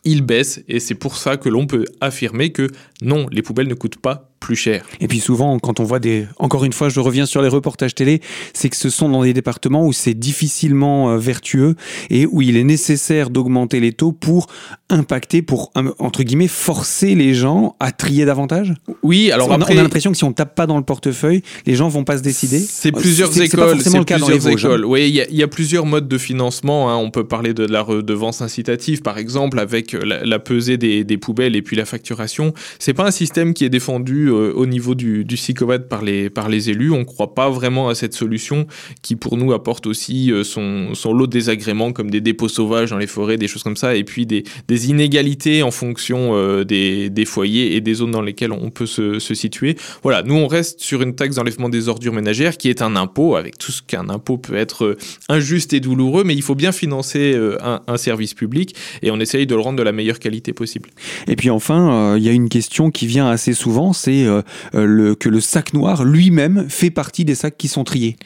il 0.04 0.22
baisse 0.22 0.62
et 0.68 0.80
c'est 0.80 0.94
pour 0.94 1.16
ça 1.16 1.37
que 1.37 1.48
l'on 1.48 1.66
peut 1.66 1.84
affirmer 2.00 2.52
que 2.52 2.68
non, 3.02 3.26
les 3.30 3.42
poubelles 3.42 3.68
ne 3.68 3.74
coûtent 3.74 4.00
pas 4.00 4.33
plus 4.44 4.57
cher. 4.57 4.85
Et 5.00 5.09
puis 5.09 5.20
souvent, 5.20 5.59
quand 5.59 5.80
on 5.80 5.85
voit 5.85 6.00
des... 6.00 6.26
Encore 6.38 6.64
une 6.66 6.74
fois, 6.74 6.90
je 6.90 7.00
reviens 7.00 7.24
sur 7.24 7.40
les 7.40 7.48
reportages 7.48 7.94
télé, 7.94 8.20
c'est 8.52 8.68
que 8.68 8.76
ce 8.76 8.90
sont 8.90 9.09
dans 9.09 9.22
des 9.22 9.33
départements 9.33 9.87
où 9.87 9.92
c'est 9.94 10.12
difficilement 10.12 11.11
euh, 11.11 11.16
vertueux 11.18 11.76
et 12.11 12.26
où 12.26 12.42
il 12.42 12.57
est 12.59 12.64
nécessaire 12.64 13.30
d'augmenter 13.30 13.80
les 13.80 13.92
taux 13.92 14.12
pour 14.12 14.48
impacter, 14.90 15.40
pour, 15.40 15.72
euh, 15.78 15.90
entre 15.98 16.22
guillemets, 16.24 16.48
forcer 16.48 17.14
les 17.14 17.33
gens 17.33 17.74
à 17.80 17.90
trier 17.90 18.26
davantage 18.26 18.74
Oui, 19.02 19.30
alors 19.33 19.48
on, 19.48 19.52
après, 19.52 19.74
on 19.74 19.78
a 19.78 19.83
l'impression 19.83 20.11
que 20.11 20.16
si 20.18 20.24
on 20.24 20.33
tape 20.35 20.54
pas 20.54 20.66
dans 20.66 20.76
le 20.76 20.85
portefeuille, 20.85 21.42
les 21.66 21.74
gens 21.74 21.88
vont 21.88 22.04
pas 22.04 22.18
se 22.18 22.22
décider. 22.22 22.59
C'est 22.61 22.92
plusieurs 22.92 23.33
c'est 23.33 23.40
pas 23.40 23.44
écoles, 23.46 23.70
forcément 23.76 23.92
c'est 23.94 23.98
le 24.00 24.04
cas 24.04 24.18
dans 24.18 24.28
les 24.28 24.35
plusieurs 24.38 24.52
hein. 24.72 24.74
écoles. 24.76 24.85
Oui, 24.85 25.09
il 25.09 25.14
y, 25.14 25.20
a- 25.22 25.26
il 25.30 25.37
y 25.37 25.42
a 25.42 25.48
plusieurs 25.48 25.87
modes 25.87 26.07
de 26.09 26.18
financement. 26.18 26.90
hein. 26.90 26.96
On 26.96 27.11
peut 27.11 27.24
parler 27.26 27.54
de 27.54 27.64
la 27.64 27.80
redevance 27.80 28.42
incitative, 28.42 29.00
par 29.00 29.16
exemple, 29.16 29.59
avec 29.59 29.92
la, 29.92 30.22
la 30.24 30.38
pesée 30.38 30.76
des, 30.76 31.02
des 31.04 31.16
poubelles 31.16 31.57
et 31.57 31.62
puis 31.62 31.76
la 31.76 31.87
facturation. 31.87 32.52
C'est 32.78 32.92
pas 32.94 33.07
un 33.07 33.11
système 33.11 33.54
qui 33.54 33.64
est 33.64 33.70
défendu 33.70 34.28
euh, 34.28 34.33
au 34.34 34.66
niveau 34.66 34.94
du, 34.94 35.24
du 35.24 35.36
SICOVAD 35.36 35.88
par 35.88 36.02
les, 36.02 36.30
par 36.30 36.48
les 36.48 36.70
élus. 36.70 36.90
On 36.90 37.04
croit 37.04 37.34
pas 37.34 37.50
vraiment 37.50 37.88
à 37.88 37.94
cette 37.94 38.14
solution 38.14 38.66
qui, 39.02 39.16
pour 39.16 39.36
nous, 39.36 39.52
apporte 39.52 39.86
aussi 39.86 40.32
euh, 40.32 40.44
son, 40.44 40.94
son 40.94 41.12
lot 41.12 41.26
de 41.26 41.32
désagréments 41.32 41.92
comme 41.92 42.10
des 42.10 42.20
dépôts 42.20 42.48
sauvages 42.48 42.90
dans 42.90 42.98
les 42.98 43.06
forêts, 43.06 43.36
des 43.36 43.48
choses 43.48 43.62
comme 43.62 43.76
ça, 43.76 43.96
et 43.96 44.04
puis 44.04 44.26
des, 44.26 44.44
inégalités 44.88 45.62
en 45.62 45.70
fonction 45.70 46.34
euh, 46.34 46.64
des, 46.64 47.08
des 47.08 47.24
foyers 47.24 47.76
et 47.76 47.80
des 47.80 47.94
zones 47.94 48.10
dans 48.10 48.22
lesquelles 48.22 48.52
on 48.52 48.70
peut 48.70 48.86
se, 48.86 49.18
se 49.18 49.34
situer. 49.34 49.76
Voilà, 50.02 50.22
nous 50.22 50.34
on 50.34 50.46
reste 50.46 50.80
sur 50.80 51.00
une 51.00 51.14
taxe 51.14 51.36
d'enlèvement 51.36 51.68
des 51.68 51.88
ordures 51.88 52.12
ménagères 52.12 52.56
qui 52.56 52.68
est 52.68 52.82
un 52.82 52.96
impôt, 52.96 53.36
avec 53.36 53.56
tout 53.56 53.72
ce 53.72 53.82
qu'un 53.82 54.08
impôt 54.08 54.36
peut 54.36 54.56
être 54.56 54.84
euh, 54.84 54.98
injuste 55.28 55.72
et 55.72 55.80
douloureux, 55.80 56.24
mais 56.24 56.34
il 56.34 56.42
faut 56.42 56.54
bien 56.54 56.72
financer 56.72 57.38
un, 57.60 57.96
service 57.96 58.34
public 58.34 58.74
et 59.02 59.10
on 59.10 59.20
essaye 59.20 59.46
de 59.46 59.54
le 59.54 59.60
rendre 59.60 59.78
de 59.78 59.82
la 59.82 59.92
meilleure 59.92 60.18
qualité 60.18 60.52
possible. 60.52 60.90
Et 61.28 61.36
puis 61.36 61.50
enfin, 61.50 62.16
il 62.16 62.22
y 62.22 62.28
a 62.28 62.32
une 62.32 62.48
question 62.48 62.90
qui 62.90 63.06
vient 63.06 63.28
assez 63.28 63.52
souvent, 63.54 63.92
c'est 63.92 64.23
euh, 64.26 64.42
euh, 64.74 64.84
le, 64.84 65.14
que 65.14 65.28
le 65.28 65.40
sac 65.40 65.72
noir 65.72 66.04
lui-même 66.04 66.66
fait 66.68 66.90
partie 66.90 67.24
des 67.24 67.34
sacs 67.34 67.56
qui 67.56 67.68
sont 67.68 67.84
triés. 67.84 68.16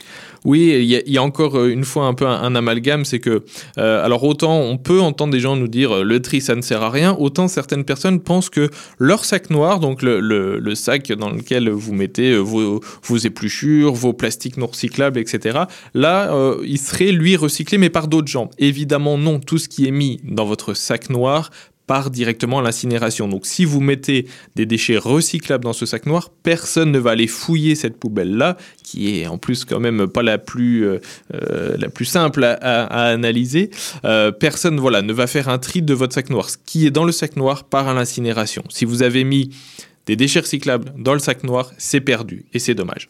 Oui, 0.44 0.72
il 0.78 1.12
y, 1.12 1.18
a- 1.18 1.22
encore 1.22 1.56
euh, 1.58 1.68
une 1.68 1.84
fois 1.84 2.06
un 2.06 2.14
peu 2.14 2.26
un, 2.26 2.54
amalgame, 2.54 3.04
c'est 3.04 3.18
que, 3.18 3.44
alors 3.76 4.24
autant 4.24 4.60
on 4.60 4.78
peut 4.78 5.00
entendre 5.00 5.32
des 5.32 5.40
gens 5.40 5.56
nous 5.56 5.68
dire 5.68 6.04
le 6.04 6.22
tri 6.22 6.40
ça 6.40 6.54
ne 6.54 6.62
sert 6.62 6.82
à 6.82 6.90
rien, 6.90 7.14
autant 7.18 7.48
certaines 7.48 7.84
personnes 7.84 8.20
pensent 8.20 8.48
que 8.48 8.70
leur 8.98 9.24
sac 9.24 9.50
noir, 9.50 9.80
donc 9.80 10.00
le, 10.02 10.74
sac 10.74 11.12
dans 11.12 11.30
lequel 11.30 11.68
vous 11.68 11.92
mettez 11.92 12.36
vos, 12.36 12.80
épluchures, 13.24 13.92
vos 13.92 14.12
plastiques 14.12 14.56
non 14.56 14.66
recyclables, 14.68 15.18
etc., 15.18 15.60
là, 15.94 16.30
il 16.64 16.78
serait 16.78 17.12
lui 17.12 17.36
recyclé 17.36 17.78
mais 17.78 17.90
par 17.90 18.08
d'autres 18.08 18.28
gens. 18.28 18.50
Évidemment 18.58 19.18
non, 19.18 19.40
tout 19.40 19.58
ce 19.58 19.68
qui 19.68 19.86
est 19.86 19.92
mis 19.92 20.20
dans 20.24 20.44
votre 20.44 20.74
sac 20.74 21.10
noir 21.10 21.50
directement 22.10 22.58
à 22.58 22.62
l'incinération. 22.62 23.28
Donc 23.28 23.46
si 23.46 23.64
vous 23.64 23.80
mettez 23.80 24.26
des 24.56 24.66
déchets 24.66 24.98
recyclables 24.98 25.64
dans 25.64 25.72
ce 25.72 25.86
sac 25.86 26.06
noir, 26.06 26.30
personne 26.42 26.92
ne 26.92 26.98
va 26.98 27.10
aller 27.10 27.26
fouiller 27.26 27.74
cette 27.74 27.98
poubelle-là, 27.98 28.56
qui 28.84 29.20
est 29.20 29.26
en 29.26 29.38
plus 29.38 29.64
quand 29.64 29.80
même 29.80 30.06
pas 30.06 30.22
la 30.22 30.38
plus, 30.38 30.86
euh, 30.86 31.00
euh, 31.34 31.76
la 31.78 31.88
plus 31.88 32.04
simple 32.04 32.44
à 32.44 32.84
analyser. 33.08 33.70
Euh, 34.04 34.30
personne 34.30 34.78
voilà, 34.78 35.02
ne 35.02 35.12
va 35.12 35.26
faire 35.26 35.48
un 35.48 35.58
tri 35.58 35.82
de 35.82 35.94
votre 35.94 36.14
sac 36.14 36.30
noir. 36.30 36.50
Ce 36.50 36.56
qui 36.64 36.86
est 36.86 36.90
dans 36.90 37.04
le 37.04 37.12
sac 37.12 37.36
noir 37.36 37.64
part 37.64 37.88
à 37.88 37.94
l'incinération. 37.94 38.62
Si 38.68 38.84
vous 38.84 39.02
avez 39.02 39.24
mis 39.24 39.50
des 40.06 40.16
déchets 40.16 40.40
recyclables 40.40 40.92
dans 40.96 41.14
le 41.14 41.20
sac 41.20 41.42
noir, 41.42 41.72
c'est 41.78 42.00
perdu 42.00 42.44
et 42.52 42.58
c'est 42.58 42.74
dommage. 42.74 43.08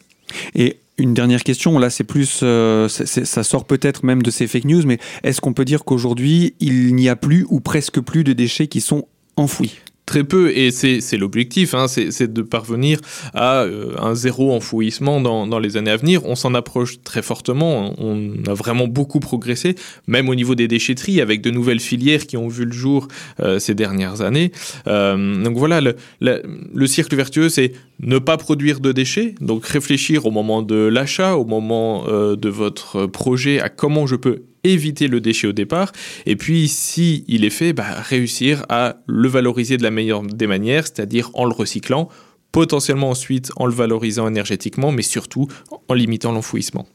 Et 0.55 0.77
une 0.99 1.13
dernière 1.13 1.43
question, 1.43 1.79
là 1.79 1.89
c'est 1.89 2.03
plus, 2.03 2.41
euh, 2.43 2.87
ça 2.87 3.43
sort 3.43 3.65
peut-être 3.65 4.03
même 4.03 4.21
de 4.21 4.31
ces 4.31 4.47
fake 4.47 4.65
news, 4.65 4.83
mais 4.85 4.99
est-ce 5.23 5.41
qu'on 5.41 5.53
peut 5.53 5.65
dire 5.65 5.83
qu'aujourd'hui 5.83 6.55
il 6.59 6.95
n'y 6.95 7.09
a 7.09 7.15
plus 7.15 7.45
ou 7.49 7.59
presque 7.59 7.99
plus 7.99 8.23
de 8.23 8.33
déchets 8.33 8.67
qui 8.67 8.81
sont 8.81 9.07
enfouis? 9.35 9.79
Très 10.09 10.23
peu, 10.23 10.49
et 10.57 10.71
c'est 10.71 11.17
l'objectif, 11.17 11.75
hein, 11.75 11.87
c'est 11.87 12.33
de 12.33 12.41
parvenir 12.41 12.99
à 13.35 13.61
euh, 13.61 13.93
un 13.99 14.15
zéro 14.15 14.51
enfouissement 14.51 15.21
dans, 15.21 15.59
les 15.59 15.77
années 15.77 15.91
à 15.91 15.97
venir. 15.97 16.25
On 16.25 16.33
s'en 16.33 16.55
approche 16.55 17.03
très 17.03 17.21
fortement, 17.21 17.93
on 17.99 18.33
a 18.47 18.55
vraiment 18.55 18.87
beaucoup 18.87 19.19
progressé, 19.19 19.75
même 20.07 20.27
au 20.27 20.33
niveau 20.33 20.55
des 20.55 20.67
déchetteries, 20.67 21.21
avec 21.21 21.41
de 21.41 21.51
nouvelles 21.51 21.79
filières 21.79 22.25
qui 22.25 22.37
ont 22.37 22.47
vu 22.47 22.65
le 22.65 22.71
jour 22.71 23.07
euh, 23.39 23.59
ces 23.59 23.75
dernières 23.75 24.21
années. 24.21 24.51
Euh, 24.87 25.43
donc 25.43 25.55
voilà, 25.57 25.79
le, 25.79 25.95
le, 26.21 26.41
le 26.73 26.87
cercle 26.87 27.15
vertueux, 27.15 27.49
c'est 27.49 27.73
ne 27.99 28.17
pas 28.17 28.37
produire 28.37 28.79
de 28.79 28.91
déchets, 28.91 29.35
donc 29.41 29.63
réfléchir 29.67 30.25
au 30.25 30.31
moment 30.31 30.63
de 30.63 30.75
l'achat, 30.75 31.35
au 31.35 31.45
moment 31.45 32.05
de 32.07 32.49
votre 32.49 33.05
projet 33.05 33.59
à 33.59 33.69
comment 33.69 34.07
je 34.07 34.15
peux 34.15 34.41
éviter 34.63 35.07
le 35.07 35.21
déchet 35.21 35.47
au 35.47 35.51
départ, 35.53 35.91
et 36.25 36.35
puis 36.35 36.67
si 36.67 37.23
il 37.27 37.45
est 37.45 37.49
fait, 37.49 37.73
bah, 37.73 38.01
réussir 38.01 38.65
à 38.69 38.97
le 39.07 39.27
valoriser 39.27 39.77
de 39.77 39.83
la 39.83 39.91
meilleure 39.91 40.23
des 40.23 40.47
manières, 40.47 40.87
c'est-à-dire 40.87 41.29
en 41.33 41.45
le 41.45 41.53
recyclant, 41.53 42.09
potentiellement 42.51 43.09
ensuite 43.09 43.51
en 43.55 43.65
le 43.65 43.73
valorisant 43.73 44.27
énergétiquement, 44.27 44.91
mais 44.91 45.01
surtout 45.01 45.47
en 45.87 45.93
limitant 45.93 46.31
l'enfouissement. 46.31 46.87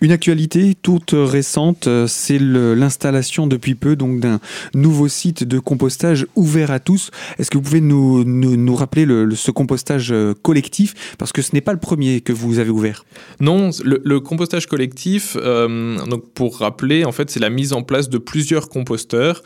Une 0.00 0.12
actualité 0.12 0.74
toute 0.80 1.12
récente, 1.12 1.86
euh, 1.86 2.06
c'est 2.06 2.38
l'installation 2.38 3.46
depuis 3.46 3.74
peu 3.74 3.96
donc 3.96 4.20
d'un 4.20 4.40
nouveau 4.74 5.08
site 5.08 5.44
de 5.44 5.58
compostage 5.58 6.26
ouvert 6.36 6.70
à 6.70 6.78
tous. 6.78 7.10
Est-ce 7.38 7.50
que 7.50 7.58
vous 7.58 7.64
pouvez 7.64 7.80
nous, 7.80 8.24
nous, 8.24 8.74
rappeler 8.76 9.04
le, 9.04 9.34
ce 9.34 9.50
compostage 9.50 10.12
euh, 10.12 10.34
collectif? 10.42 11.16
Parce 11.18 11.32
que 11.32 11.42
ce 11.42 11.50
n'est 11.52 11.60
pas 11.60 11.72
le 11.72 11.80
premier 11.80 12.20
que 12.20 12.32
vous 12.32 12.58
avez 12.58 12.70
ouvert. 12.70 13.04
Non, 13.40 13.70
le, 13.84 14.20
compostage 14.20 14.66
collectif, 14.66 15.36
euh, 15.40 15.96
donc 16.06 16.32
pour 16.32 16.58
rappeler, 16.58 17.04
en 17.04 17.12
fait, 17.12 17.30
c'est 17.30 17.40
la 17.40 17.50
mise 17.50 17.72
en 17.72 17.82
place 17.82 18.08
de 18.08 18.18
plusieurs 18.18 18.68
composteurs 18.68 19.42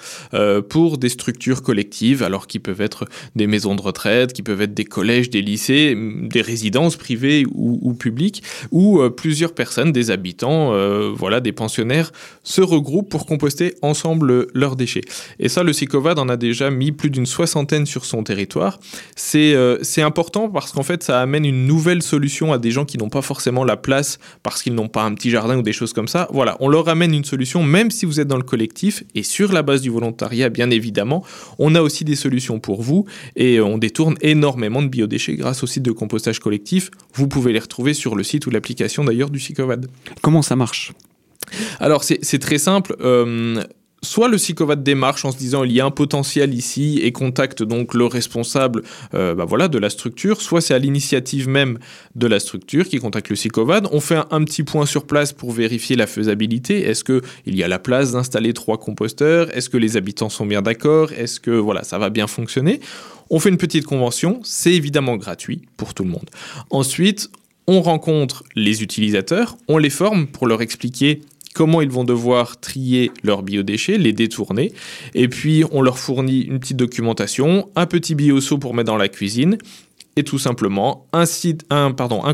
pour 0.68 0.98
des 0.98 1.08
structures 1.08 1.62
collectives, 1.62 2.22
alors 2.22 2.46
qui 2.46 2.58
peuvent 2.58 2.80
être 2.80 3.06
des 3.36 3.46
maisons 3.46 3.74
de 3.74 3.82
retraite, 3.82 4.32
qui 4.32 4.42
peuvent 4.42 4.62
être 4.62 4.74
des 4.74 4.84
collèges, 4.84 5.30
des 5.30 5.42
lycées, 5.42 5.96
des 5.96 6.40
résidences 6.40 6.96
privées 6.96 7.44
ou 7.52 7.94
publiques, 7.94 8.42
où 8.70 9.00
plusieurs 9.10 9.54
personnes, 9.54 9.92
des 9.92 10.01
habitants, 10.10 10.72
euh, 10.72 11.10
voilà, 11.14 11.40
des 11.40 11.52
pensionnaires, 11.52 12.12
se 12.42 12.60
regroupent 12.60 13.08
pour 13.08 13.26
composter 13.26 13.74
ensemble 13.82 14.48
leurs 14.54 14.76
déchets. 14.76 15.02
Et 15.38 15.48
ça, 15.48 15.62
le 15.62 15.72
Sicovad 15.72 16.18
en 16.18 16.28
a 16.28 16.36
déjà 16.36 16.70
mis 16.70 16.92
plus 16.92 17.10
d'une 17.10 17.26
soixantaine 17.26 17.86
sur 17.86 18.04
son 18.04 18.22
territoire. 18.22 18.78
C'est 19.16 19.54
euh, 19.54 19.78
c'est 19.82 20.02
important 20.02 20.48
parce 20.48 20.72
qu'en 20.72 20.82
fait, 20.82 21.02
ça 21.02 21.20
amène 21.20 21.44
une 21.44 21.66
nouvelle 21.66 22.02
solution 22.02 22.52
à 22.52 22.58
des 22.58 22.70
gens 22.70 22.84
qui 22.84 22.98
n'ont 22.98 23.08
pas 23.08 23.22
forcément 23.22 23.64
la 23.64 23.76
place 23.76 24.18
parce 24.42 24.62
qu'ils 24.62 24.74
n'ont 24.74 24.88
pas 24.88 25.02
un 25.02 25.14
petit 25.14 25.30
jardin 25.30 25.58
ou 25.58 25.62
des 25.62 25.72
choses 25.72 25.92
comme 25.92 26.08
ça. 26.08 26.28
Voilà, 26.32 26.56
on 26.60 26.68
leur 26.68 26.88
amène 26.88 27.14
une 27.14 27.24
solution, 27.24 27.62
même 27.62 27.90
si 27.90 28.06
vous 28.06 28.20
êtes 28.20 28.28
dans 28.28 28.36
le 28.36 28.42
collectif 28.42 29.04
et 29.14 29.22
sur 29.22 29.52
la 29.52 29.62
base 29.62 29.82
du 29.82 29.90
volontariat, 29.90 30.48
bien 30.48 30.70
évidemment. 30.70 31.24
On 31.58 31.74
a 31.74 31.82
aussi 31.82 32.04
des 32.04 32.16
solutions 32.16 32.58
pour 32.60 32.82
vous 32.82 33.06
et 33.36 33.60
on 33.60 33.78
détourne 33.78 34.16
énormément 34.20 34.82
de 34.82 34.88
biodéchets 34.88 35.34
grâce 35.34 35.62
au 35.62 35.66
site 35.66 35.82
de 35.82 35.92
compostage 35.92 36.38
collectif. 36.38 36.90
Vous 37.14 37.28
pouvez 37.28 37.52
les 37.52 37.58
retrouver 37.58 37.94
sur 37.94 38.16
le 38.16 38.22
site 38.22 38.46
ou 38.46 38.50
l'application 38.50 39.04
d'ailleurs 39.04 39.30
du 39.30 39.40
Sicovad. 39.40 39.86
Comment 40.20 40.42
ça 40.42 40.56
marche? 40.56 40.92
Alors 41.80 42.04
c'est 42.04 42.38
très 42.38 42.58
simple. 42.58 42.96
Euh, 43.00 43.62
soit 44.02 44.28
le 44.28 44.36
psychovat 44.36 44.76
démarche 44.76 45.24
en 45.24 45.30
se 45.30 45.38
disant 45.38 45.64
il 45.64 45.72
y 45.72 45.80
a 45.80 45.84
un 45.84 45.90
potentiel 45.90 46.54
ici 46.54 47.00
et 47.02 47.12
contacte 47.12 47.62
donc 47.62 47.94
le 47.94 48.04
responsable 48.04 48.82
euh, 49.14 49.34
bah 49.34 49.44
voilà, 49.44 49.68
de 49.68 49.78
la 49.78 49.90
structure, 49.90 50.40
soit 50.40 50.60
c'est 50.60 50.74
à 50.74 50.78
l'initiative 50.78 51.48
même 51.48 51.78
de 52.16 52.26
la 52.26 52.40
structure 52.40 52.88
qui 52.88 52.98
contacte 52.98 53.28
le 53.28 53.36
psychovad. 53.36 53.88
On 53.92 54.00
fait 54.00 54.20
un, 54.30 54.44
petit 54.44 54.64
point 54.64 54.86
sur 54.86 55.06
place 55.06 55.32
pour 55.32 55.52
vérifier 55.52 55.94
la 55.94 56.06
faisabilité. 56.06 56.82
Est-ce 56.82 57.04
qu'il 57.04 57.22
y 57.54 57.62
a 57.62 57.68
la 57.68 57.78
place 57.78 58.12
d'installer 58.12 58.52
trois 58.52 58.78
composteurs? 58.78 59.56
Est-ce 59.56 59.70
que 59.70 59.76
les 59.76 59.96
habitants 59.96 60.28
sont 60.28 60.46
bien 60.46 60.62
d'accord? 60.62 61.12
Est-ce 61.12 61.38
que 61.38 61.52
voilà, 61.52 61.84
ça 61.84 61.98
va 61.98 62.10
bien 62.10 62.26
fonctionner? 62.26 62.80
On 63.30 63.38
fait 63.38 63.48
une 63.48 63.56
petite 63.56 63.86
convention, 63.86 64.40
c'est 64.42 64.74
évidemment 64.74 65.16
gratuit 65.16 65.62
pour 65.76 65.94
tout 65.94 66.02
le 66.02 66.10
monde. 66.10 66.28
Ensuite, 66.70 67.30
on 67.66 67.80
rencontre 67.80 68.44
les 68.54 68.82
utilisateurs, 68.82 69.56
on 69.68 69.78
les 69.78 69.90
forme 69.90 70.26
pour 70.26 70.46
leur 70.46 70.62
expliquer 70.62 71.22
comment 71.54 71.82
ils 71.82 71.90
vont 71.90 72.04
devoir 72.04 72.58
trier 72.60 73.10
leurs 73.22 73.42
biodéchets, 73.42 73.98
les 73.98 74.12
détourner, 74.12 74.72
et 75.14 75.28
puis 75.28 75.64
on 75.70 75.82
leur 75.82 75.98
fournit 75.98 76.40
une 76.40 76.58
petite 76.58 76.78
documentation, 76.78 77.68
un 77.76 77.86
petit 77.86 78.14
bioseau 78.14 78.58
pour 78.58 78.74
mettre 78.74 78.86
dans 78.86 78.96
la 78.96 79.08
cuisine, 79.08 79.58
et 80.16 80.24
tout 80.24 80.38
simplement 80.38 81.06
un, 81.12 81.24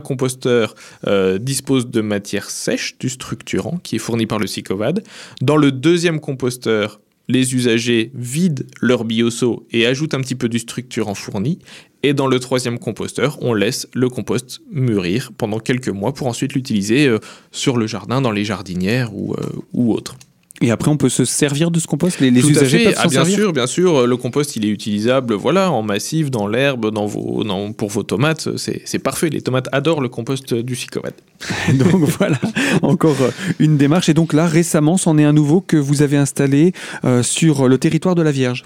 composteur 0.01 0.75
euh, 1.07 1.39
dispose 1.39 1.89
de 1.89 2.01
matière 2.01 2.51
sèche, 2.51 2.99
du 2.99 3.09
structurant 3.09 3.79
qui 3.83 3.97
est 3.97 4.01
fourni 4.01 4.27
par 4.27 4.39
le 4.39 4.47
Sicovad. 4.47 5.05
Dans 5.41 5.57
le 5.57 5.71
deuxième 5.71 6.19
composteur, 6.19 7.01
les 7.29 7.55
usagers 7.55 8.11
vident 8.15 8.65
leur 8.81 9.05
bioseau 9.05 9.67
et 9.71 9.87
ajoutent 9.87 10.15
un 10.15 10.21
petit 10.21 10.35
peu 10.35 10.49
du 10.49 10.59
structurant 10.59 11.15
fourni. 11.15 11.59
Et 12.03 12.15
dans 12.15 12.27
le 12.27 12.39
troisième 12.39 12.79
composteur, 12.79 13.39
on 13.43 13.55
laisse 13.55 13.89
le 13.93 14.09
compost 14.09 14.61
mûrir 14.71 15.33
pendant 15.37 15.59
quelques 15.59 15.89
mois 15.89 16.15
pour 16.15 16.29
ensuite 16.29 16.55
l'utiliser 16.55 17.07
euh, 17.07 17.19
sur 17.51 17.77
le 17.77 17.87
jardin, 17.87 18.21
dans 18.21 18.31
les 18.31 18.45
jardinières 18.45 19.15
ou, 19.15 19.35
euh, 19.35 19.47
ou 19.73 19.93
autre. 19.93 20.17
Et 20.61 20.71
après, 20.71 20.91
on 20.91 20.97
peut 20.97 21.09
se 21.09 21.25
servir 21.25 21.71
de 21.71 21.79
ce 21.79 21.87
compost? 21.87 22.21
Les, 22.21 22.31
les 22.31 22.49
usagers 22.49 22.85
peuvent 22.85 22.95
ah, 22.99 23.09
Bien 23.09 23.25
sûr, 23.25 23.53
bien 23.53 23.67
sûr. 23.67 24.07
Le 24.07 24.17
compost, 24.17 24.57
il 24.57 24.65
est 24.65 24.69
utilisable 24.69 25.35
voilà, 25.35 25.71
en 25.71 25.83
massif, 25.83 26.31
dans 26.31 26.47
l'herbe, 26.47 26.91
dans 26.91 27.07
vos, 27.07 27.45
dans, 27.45 27.73
pour 27.73 27.91
vos 27.91 28.03
tomates. 28.03 28.57
C'est 28.57 28.99
parfait. 28.99 29.31
Les 29.31 29.41
tomates 29.41 29.69
adorent 29.73 30.01
le 30.01 30.09
compost 30.09 30.55
du 30.55 30.75
Sicovad. 30.75 31.15
donc 31.75 32.03
voilà, 32.19 32.39
encore 32.83 33.17
une 33.59 33.77
démarche. 33.77 34.09
Et 34.09 34.15
donc 34.15 34.33
là, 34.33 34.47
récemment, 34.47 34.97
c'en 34.97 35.19
est 35.19 35.25
un 35.25 35.33
nouveau 35.33 35.61
que 35.61 35.77
vous 35.77 36.03
avez 36.03 36.17
installé 36.17 36.73
euh, 37.05 37.23
sur 37.23 37.69
le 37.69 37.79
territoire 37.79 38.15
de 38.15 38.23
la 38.23 38.33
Vierge. 38.33 38.65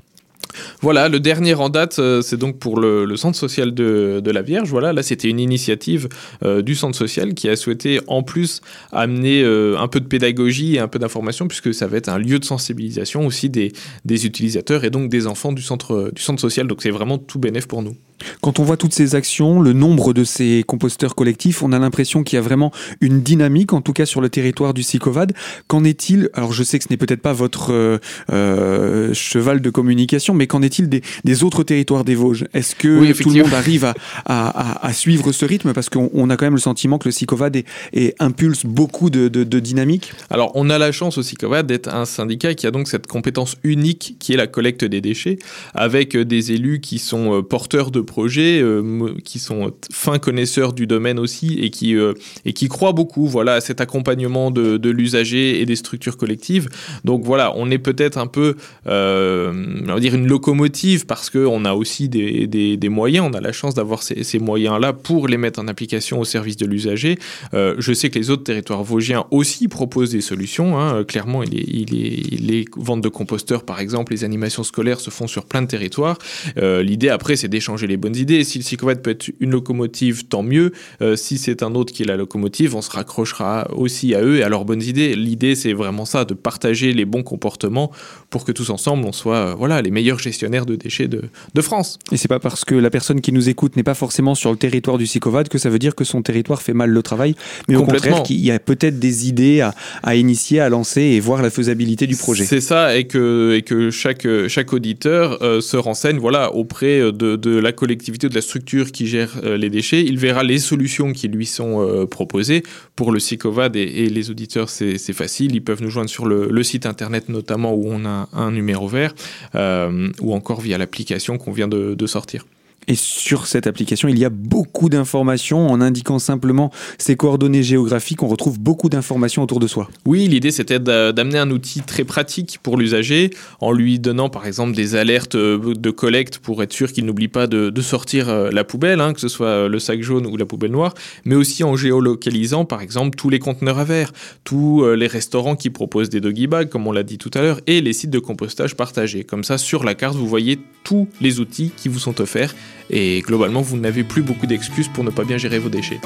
Voilà, 0.80 1.08
le 1.08 1.20
dernier 1.20 1.54
en 1.54 1.68
date, 1.68 1.98
euh, 1.98 2.22
c'est 2.22 2.36
donc 2.36 2.58
pour 2.58 2.78
le, 2.78 3.16
centre 3.16 3.36
social 3.36 3.74
de, 3.74 4.22
la 4.24 4.42
Vierge. 4.42 4.68
Voilà, 4.70 4.92
là, 4.92 5.02
c'était 5.02 5.28
une 5.28 5.40
initiative 5.40 6.08
euh, 6.44 6.62
du 6.62 6.74
centre 6.74 6.96
social 6.96 7.34
qui 7.34 7.48
a 7.48 7.56
souhaité 7.56 8.00
en 8.06 8.22
plus 8.22 8.60
amener 8.90 9.42
euh, 9.42 9.76
un 9.78 9.88
peu 9.88 10.00
de 10.00 10.06
pédagogie 10.06 10.76
et 10.76 10.78
un 10.78 10.88
peu 10.88 10.98
d'information, 10.98 11.48
puisque 11.48 11.74
ça 11.74 11.86
va 11.86 11.96
être 11.96 12.08
un 12.08 12.18
lieu 12.18 12.38
de 12.38 12.44
sensibilisation 12.44 13.26
aussi 13.26 13.50
des, 13.50 13.72
utilisateurs 14.04 14.84
et 14.84 14.90
donc 14.90 15.08
des 15.08 15.26
enfants 15.26 15.52
du 15.52 15.62
centre, 15.62 16.10
du 16.14 16.22
centre 16.22 16.40
social. 16.40 16.66
Donc 16.66 16.82
c'est 16.82 16.90
vraiment 16.90 17.18
tout 17.18 17.38
bénéf 17.38 17.66
pour 17.66 17.82
nous. 17.82 17.96
Quand 18.40 18.58
on 18.58 18.64
voit 18.64 18.76
toutes 18.76 18.92
ces 18.92 19.14
actions, 19.14 19.60
le 19.60 19.72
nombre 19.72 20.12
de 20.12 20.24
ces 20.24 20.64
composteurs 20.66 21.14
collectifs, 21.14 21.62
on 21.62 21.72
a 21.72 21.78
l'impression 21.78 22.22
qu'il 22.22 22.36
y 22.36 22.38
a 22.38 22.42
vraiment 22.42 22.72
une 23.00 23.22
dynamique, 23.22 23.72
en 23.72 23.80
tout 23.80 23.92
cas 23.92 24.06
sur 24.06 24.20
le 24.20 24.28
territoire 24.28 24.74
du 24.74 24.82
Sicovad. 24.82 25.32
Qu'en 25.66 25.84
est-il 25.84 26.30
Alors 26.34 26.52
je 26.52 26.62
sais 26.62 26.78
que 26.78 26.84
ce 26.84 26.88
n'est 26.90 26.96
peut-être 26.96 27.22
pas 27.22 27.32
votre 27.32 27.72
euh, 27.72 27.98
euh, 28.32 29.14
cheval 29.14 29.60
de 29.60 29.70
communication, 29.70 30.34
mais 30.34 30.46
qu'en 30.46 30.62
est-il 30.62 30.88
des, 30.88 31.02
des, 31.24 31.44
autres 31.44 31.62
territoires 31.62 32.04
des 32.04 32.14
Vosges? 32.14 32.46
Est-ce 32.54 32.74
que 32.74 33.12
tout 33.22 33.30
le 33.30 33.42
monde 33.42 33.54
arrive 33.54 33.84
à, 33.84 33.94
à, 34.26 34.86
à, 34.86 34.92
suivre 34.92 35.32
ce 35.32 35.44
rythme? 35.44 35.72
Parce 35.72 35.88
qu'on 35.88 36.30
a 36.30 36.36
quand 36.36 36.46
même 36.46 36.54
le 36.54 36.60
sentiment 36.60 36.98
que 36.98 37.08
le 37.08 37.12
Sicovad 37.12 37.56
est, 37.56 38.14
impulse 38.20 38.64
beaucoup 38.64 39.10
de, 39.10 39.28
de, 39.28 39.44
de, 39.44 39.60
dynamique. 39.60 40.12
Alors 40.30 40.52
on 40.54 40.70
a 40.70 40.78
la 40.78 40.92
chance 40.92 41.18
au 41.18 41.22
Sicovad 41.22 41.66
d'être 41.66 41.88
un 41.88 42.04
syndicat 42.04 42.54
qui 42.54 42.66
a 42.66 42.70
donc 42.70 42.88
cette 42.88 43.06
compétence 43.06 43.56
unique 43.64 44.16
qui 44.18 44.32
est 44.32 44.36
la 44.36 44.46
collecte 44.46 44.84
des 44.84 45.00
déchets, 45.00 45.38
avec 45.74 46.16
des 46.16 46.52
élus 46.52 46.80
qui 46.80 46.98
sont 46.98 47.38
euh, 47.38 47.42
porteurs 47.42 47.90
de 47.90 48.00
projets 48.12 48.60
euh, 48.60 49.14
qui 49.24 49.38
sont 49.38 49.72
fins 49.90 50.18
connaisseurs 50.18 50.74
du 50.74 50.86
domaine 50.86 51.18
aussi 51.18 51.58
et 51.60 51.70
qui, 51.70 51.96
euh, 51.96 52.12
et 52.44 52.52
qui 52.52 52.68
croient 52.68 52.92
beaucoup 52.92 53.26
voilà, 53.26 53.54
à 53.54 53.60
cet 53.62 53.80
accompagnement 53.80 54.50
de, 54.50 54.76
de 54.76 54.90
l'usager 54.90 55.62
et 55.62 55.64
des 55.64 55.76
structures 55.76 56.18
collectives. 56.18 56.68
Donc 57.04 57.24
voilà, 57.24 57.54
on 57.56 57.70
est 57.70 57.78
peut-être 57.78 58.18
un 58.18 58.26
peu, 58.26 58.56
euh, 58.86 59.50
on 59.88 59.94
va 59.94 59.98
dire 59.98 60.14
une 60.14 60.26
locomotive 60.26 61.06
parce 61.06 61.30
qu'on 61.30 61.64
a 61.64 61.72
aussi 61.72 62.10
des, 62.10 62.46
des, 62.46 62.88
moyens, 62.90 63.26
on 63.30 63.34
a 63.34 63.40
la 63.40 63.52
chance 63.52 63.74
d'avoir 63.74 64.02
ces, 64.02 64.24
ces 64.24 64.38
moyens-là 64.38 64.92
pour 64.92 65.26
les 65.26 65.38
mettre 65.38 65.58
en 65.58 65.66
application 65.66 66.20
au 66.20 66.26
service 66.26 66.58
de 66.58 66.66
l'usager. 66.66 67.18
je 67.54 67.92
sais 67.94 68.10
que 68.10 68.18
les 68.18 68.28
autres 68.28 68.44
territoires 68.44 68.84
vosgiens 68.84 69.24
aussi 69.30 69.68
proposent 69.68 70.10
des 70.10 70.20
solutions. 70.20 70.78
Hein. 70.78 71.02
Clairement, 71.04 71.42
il 71.42 71.54
est, 71.58 71.66
il 71.66 71.90
est, 71.94 72.40
les 72.40 72.64
ventes 72.76 73.00
de 73.00 73.08
composteurs, 73.08 73.64
par 73.64 73.80
exemple, 73.80 74.12
les 74.12 74.24
animations 74.24 74.64
scolaires 74.64 75.00
se 75.00 75.08
font 75.08 75.26
sur 75.26 75.46
plein 75.46 75.62
de 75.62 75.68
territoires. 75.68 76.18
L'idée 76.56 77.08
après, 77.08 77.36
c'est 77.36 77.48
d'échanger 77.48 77.86
les 77.86 77.91
bonnes 77.96 78.16
idées. 78.16 78.44
Si 78.44 78.58
le 78.58 78.64
Cyclovad 78.64 79.02
peut 79.02 79.10
être 79.10 79.30
une 79.40 79.50
locomotive, 79.50 80.26
tant 80.26 80.42
mieux. 80.42 80.72
Euh, 81.00 81.16
si 81.16 81.38
c'est 81.38 81.62
un 81.62 81.74
autre 81.74 81.92
qui 81.92 82.02
est 82.02 82.06
la 82.06 82.16
locomotive, 82.16 82.74
on 82.76 82.82
se 82.82 82.90
raccrochera 82.90 83.68
aussi 83.74 84.14
à 84.14 84.22
eux 84.22 84.38
et 84.38 84.42
à 84.42 84.48
leurs 84.48 84.64
bonnes 84.64 84.82
idées. 84.82 85.14
L'idée, 85.14 85.54
c'est 85.54 85.72
vraiment 85.72 86.04
ça, 86.04 86.24
de 86.24 86.34
partager 86.34 86.92
les 86.92 87.04
bons 87.04 87.22
comportements 87.22 87.90
pour 88.30 88.44
que 88.44 88.52
tous 88.52 88.70
ensemble, 88.70 89.04
on 89.04 89.12
soit 89.12 89.36
euh, 89.36 89.54
voilà, 89.56 89.82
les 89.82 89.90
meilleurs 89.90 90.18
gestionnaires 90.18 90.66
de 90.66 90.76
déchets 90.76 91.08
de, 91.08 91.22
de 91.54 91.62
France. 91.62 91.98
Et 92.10 92.16
c'est 92.16 92.28
pas 92.28 92.40
parce 92.40 92.64
que 92.64 92.74
la 92.74 92.90
personne 92.90 93.20
qui 93.20 93.32
nous 93.32 93.48
écoute 93.48 93.76
n'est 93.76 93.82
pas 93.82 93.94
forcément 93.94 94.34
sur 94.34 94.50
le 94.50 94.56
territoire 94.56 94.98
du 94.98 95.06
Cyclovad 95.06 95.48
que 95.48 95.58
ça 95.58 95.70
veut 95.70 95.78
dire 95.78 95.94
que 95.94 96.04
son 96.04 96.22
territoire 96.22 96.62
fait 96.62 96.72
mal 96.72 96.90
le 96.90 97.02
travail, 97.02 97.34
mais 97.68 97.76
au 97.76 97.84
contraire 97.84 98.22
qu'il 98.22 98.38
y 98.38 98.50
a 98.50 98.58
peut-être 98.58 98.98
des 98.98 99.28
idées 99.28 99.60
à, 99.60 99.74
à, 100.02 100.14
initier, 100.14 100.60
à 100.60 100.68
lancer 100.68 101.02
et 101.02 101.20
voir 101.20 101.42
la 101.42 101.50
faisabilité 101.50 102.06
du 102.06 102.16
projet. 102.16 102.44
C'est 102.44 102.60
ça, 102.60 102.96
et 102.96 103.04
que, 103.04 103.54
et 103.56 103.62
que 103.62 103.90
chaque, 103.90 104.26
chaque 104.48 104.72
auditeur 104.72 105.42
euh, 105.42 105.60
se 105.60 105.76
renseigne 105.76 106.18
voilà, 106.18 106.54
auprès 106.54 107.00
de, 107.00 107.36
de 107.36 107.58
la 107.58 107.72
collectivité 107.82 108.28
ou 108.28 108.30
de 108.30 108.34
la 108.36 108.42
structure 108.42 108.92
qui 108.92 109.08
gère 109.08 109.40
les 109.42 109.68
déchets, 109.68 110.04
il 110.04 110.16
verra 110.16 110.44
les 110.44 110.60
solutions 110.60 111.12
qui 111.12 111.26
lui 111.26 111.46
sont 111.46 112.06
proposées. 112.08 112.62
Pour 112.94 113.10
le 113.10 113.18
SICOVAD 113.18 113.74
et, 113.74 114.08
les 114.08 114.30
auditeurs, 114.30 114.70
c'est 114.70 115.12
facile. 115.12 115.52
Ils 115.56 115.64
peuvent 115.64 115.82
nous 115.82 115.90
joindre 115.90 116.08
sur 116.08 116.24
le, 116.24 116.62
site 116.62 116.86
internet 116.86 117.28
notamment 117.28 117.74
où 117.74 117.88
on 117.88 118.04
a 118.04 118.28
un 118.32 118.52
numéro 118.52 118.86
vert 118.86 119.14
ou 119.54 120.32
encore 120.32 120.60
via 120.60 120.78
l'application 120.78 121.38
qu'on 121.38 121.50
vient 121.50 121.66
de 121.68 122.06
sortir. 122.06 122.44
Et 122.88 122.94
sur 122.96 123.46
cette 123.46 123.66
application, 123.66 124.08
il 124.08 124.18
y 124.18 124.24
a 124.24 124.30
beaucoup 124.30 124.88
d'informations. 124.88 125.68
En 125.68 125.80
indiquant 125.80 126.18
simplement 126.18 126.70
ses 126.98 127.16
coordonnées 127.16 127.62
géographiques, 127.62 128.22
on 128.22 128.28
retrouve 128.28 128.58
beaucoup 128.58 128.88
d'informations 128.88 129.42
autour 129.42 129.60
de 129.60 129.66
soi. 129.66 129.88
Oui, 130.04 130.26
l'idée 130.26 130.50
c'était 130.50 130.80
d'amener 130.80 131.38
un 131.38 131.50
outil 131.50 131.80
très 131.80 132.04
pratique 132.04 132.58
pour 132.62 132.76
l'usager 132.76 133.30
en 133.60 133.72
lui 133.72 133.98
donnant 133.98 134.28
par 134.28 134.46
exemple 134.46 134.74
des 134.74 134.94
alertes 134.96 135.34
euh, 135.34 135.74
de 135.74 135.90
collecte 135.90 136.38
pour 136.38 136.62
être 136.62 136.72
sûr 136.72 136.92
qu'il 136.92 137.06
n'oublie 137.06 137.28
pas 137.28 137.46
de, 137.46 137.80
sortir 137.80 138.28
euh, 138.28 138.50
la 138.50 138.64
poubelle, 138.64 139.00
hein, 139.00 139.12
que 139.12 139.20
ce 139.20 139.28
soit 139.28 139.46
euh, 139.46 139.68
le 139.68 139.78
sac 139.78 140.02
jaune 140.02 140.26
ou 140.26 140.36
la 140.36 140.46
poubelle 140.46 140.70
noire, 140.70 140.94
mais 141.24 141.34
aussi 141.34 141.64
en 141.64 141.76
géolocalisant 141.76 142.64
par 142.64 142.80
exemple 142.80 143.16
tous 143.16 143.30
les 143.30 143.38
conteneurs 143.38 143.78
à 143.78 143.84
verre, 143.84 144.12
tous 144.44 144.84
les 144.94 145.06
restaurants 145.06 145.56
qui 145.56 145.70
proposent 145.70 146.10
des 146.10 146.20
doggy 146.20 146.46
bags, 146.46 146.68
comme 146.68 146.86
on 146.86 146.92
l'a 146.92 147.02
dit 147.02 147.18
tout 147.18 147.30
à 147.34 147.40
l'heure, 147.40 147.60
et 147.66 147.80
les 147.80 147.92
sites 147.92 148.10
de 148.10 148.18
compostage 148.18 148.76
partagés. 148.76 149.24
Comme 149.24 149.44
ça, 149.44 149.58
sur 149.58 149.84
la 149.84 149.94
carte, 149.94 150.16
vous 150.16 150.26
voyez 150.26 150.58
tous 150.84 151.08
les 151.20 151.40
outils 151.40 151.72
qui 151.76 151.88
vous 151.88 151.98
sont 151.98 152.20
offerts 152.20 152.54
et 152.90 153.20
globalement 153.20 153.60
vous 153.60 153.76
n'avez 153.76 154.04
plus 154.04 154.22
beaucoup 154.22 154.46
d'excuses 154.46 154.88
pour 154.88 155.04
ne 155.04 155.10
pas 155.10 155.24
bien 155.24 155.38
gérer 155.38 155.58
vos 155.58 155.68
déchets. 155.68 156.00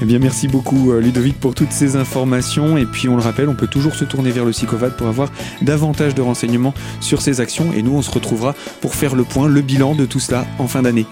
Eh 0.00 0.04
bien 0.04 0.18
merci 0.18 0.48
beaucoup 0.48 0.92
euh, 0.92 1.00
Ludovic 1.00 1.38
pour 1.38 1.54
toutes 1.54 1.72
ces 1.72 1.96
informations 1.96 2.76
et 2.76 2.84
puis 2.84 3.08
on 3.08 3.16
le 3.16 3.22
rappelle 3.22 3.48
on 3.48 3.54
peut 3.54 3.66
toujours 3.66 3.94
se 3.94 4.04
tourner 4.04 4.30
vers 4.30 4.44
le 4.44 4.52
Psychovad 4.52 4.96
pour 4.96 5.06
avoir 5.06 5.30
davantage 5.62 6.14
de 6.14 6.22
renseignements 6.22 6.74
sur 7.00 7.22
ces 7.22 7.40
actions 7.40 7.72
et 7.76 7.82
nous 7.82 7.94
on 7.94 8.02
se 8.02 8.10
retrouvera 8.10 8.54
pour 8.80 8.94
faire 8.94 9.14
le 9.14 9.24
point, 9.24 9.48
le 9.48 9.60
bilan 9.60 9.94
de 9.94 10.06
tout 10.06 10.20
cela 10.20 10.46
en 10.58 10.68
fin 10.68 10.82
d'année. 10.82 11.06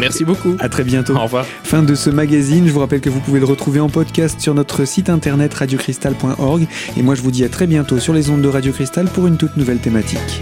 Merci 0.00 0.24
beaucoup. 0.24 0.56
À 0.58 0.68
très 0.68 0.84
bientôt. 0.84 1.14
Au 1.14 1.22
revoir. 1.22 1.46
Fin 1.64 1.82
de 1.82 1.94
ce 1.94 2.10
magazine, 2.10 2.66
je 2.66 2.72
vous 2.72 2.80
rappelle 2.80 3.00
que 3.00 3.10
vous 3.10 3.20
pouvez 3.20 3.40
le 3.40 3.46
retrouver 3.46 3.80
en 3.80 3.88
podcast 3.88 4.40
sur 4.40 4.54
notre 4.54 4.84
site 4.84 5.10
internet 5.10 5.54
radiocristal.org 5.54 6.66
et 6.96 7.02
moi 7.02 7.14
je 7.14 7.22
vous 7.22 7.30
dis 7.30 7.44
à 7.44 7.48
très 7.48 7.66
bientôt 7.66 7.98
sur 7.98 8.14
les 8.14 8.30
ondes 8.30 8.42
de 8.42 8.48
Radio 8.48 8.72
Cristal 8.72 9.06
pour 9.06 9.26
une 9.26 9.36
toute 9.36 9.56
nouvelle 9.56 9.78
thématique. 9.78 10.40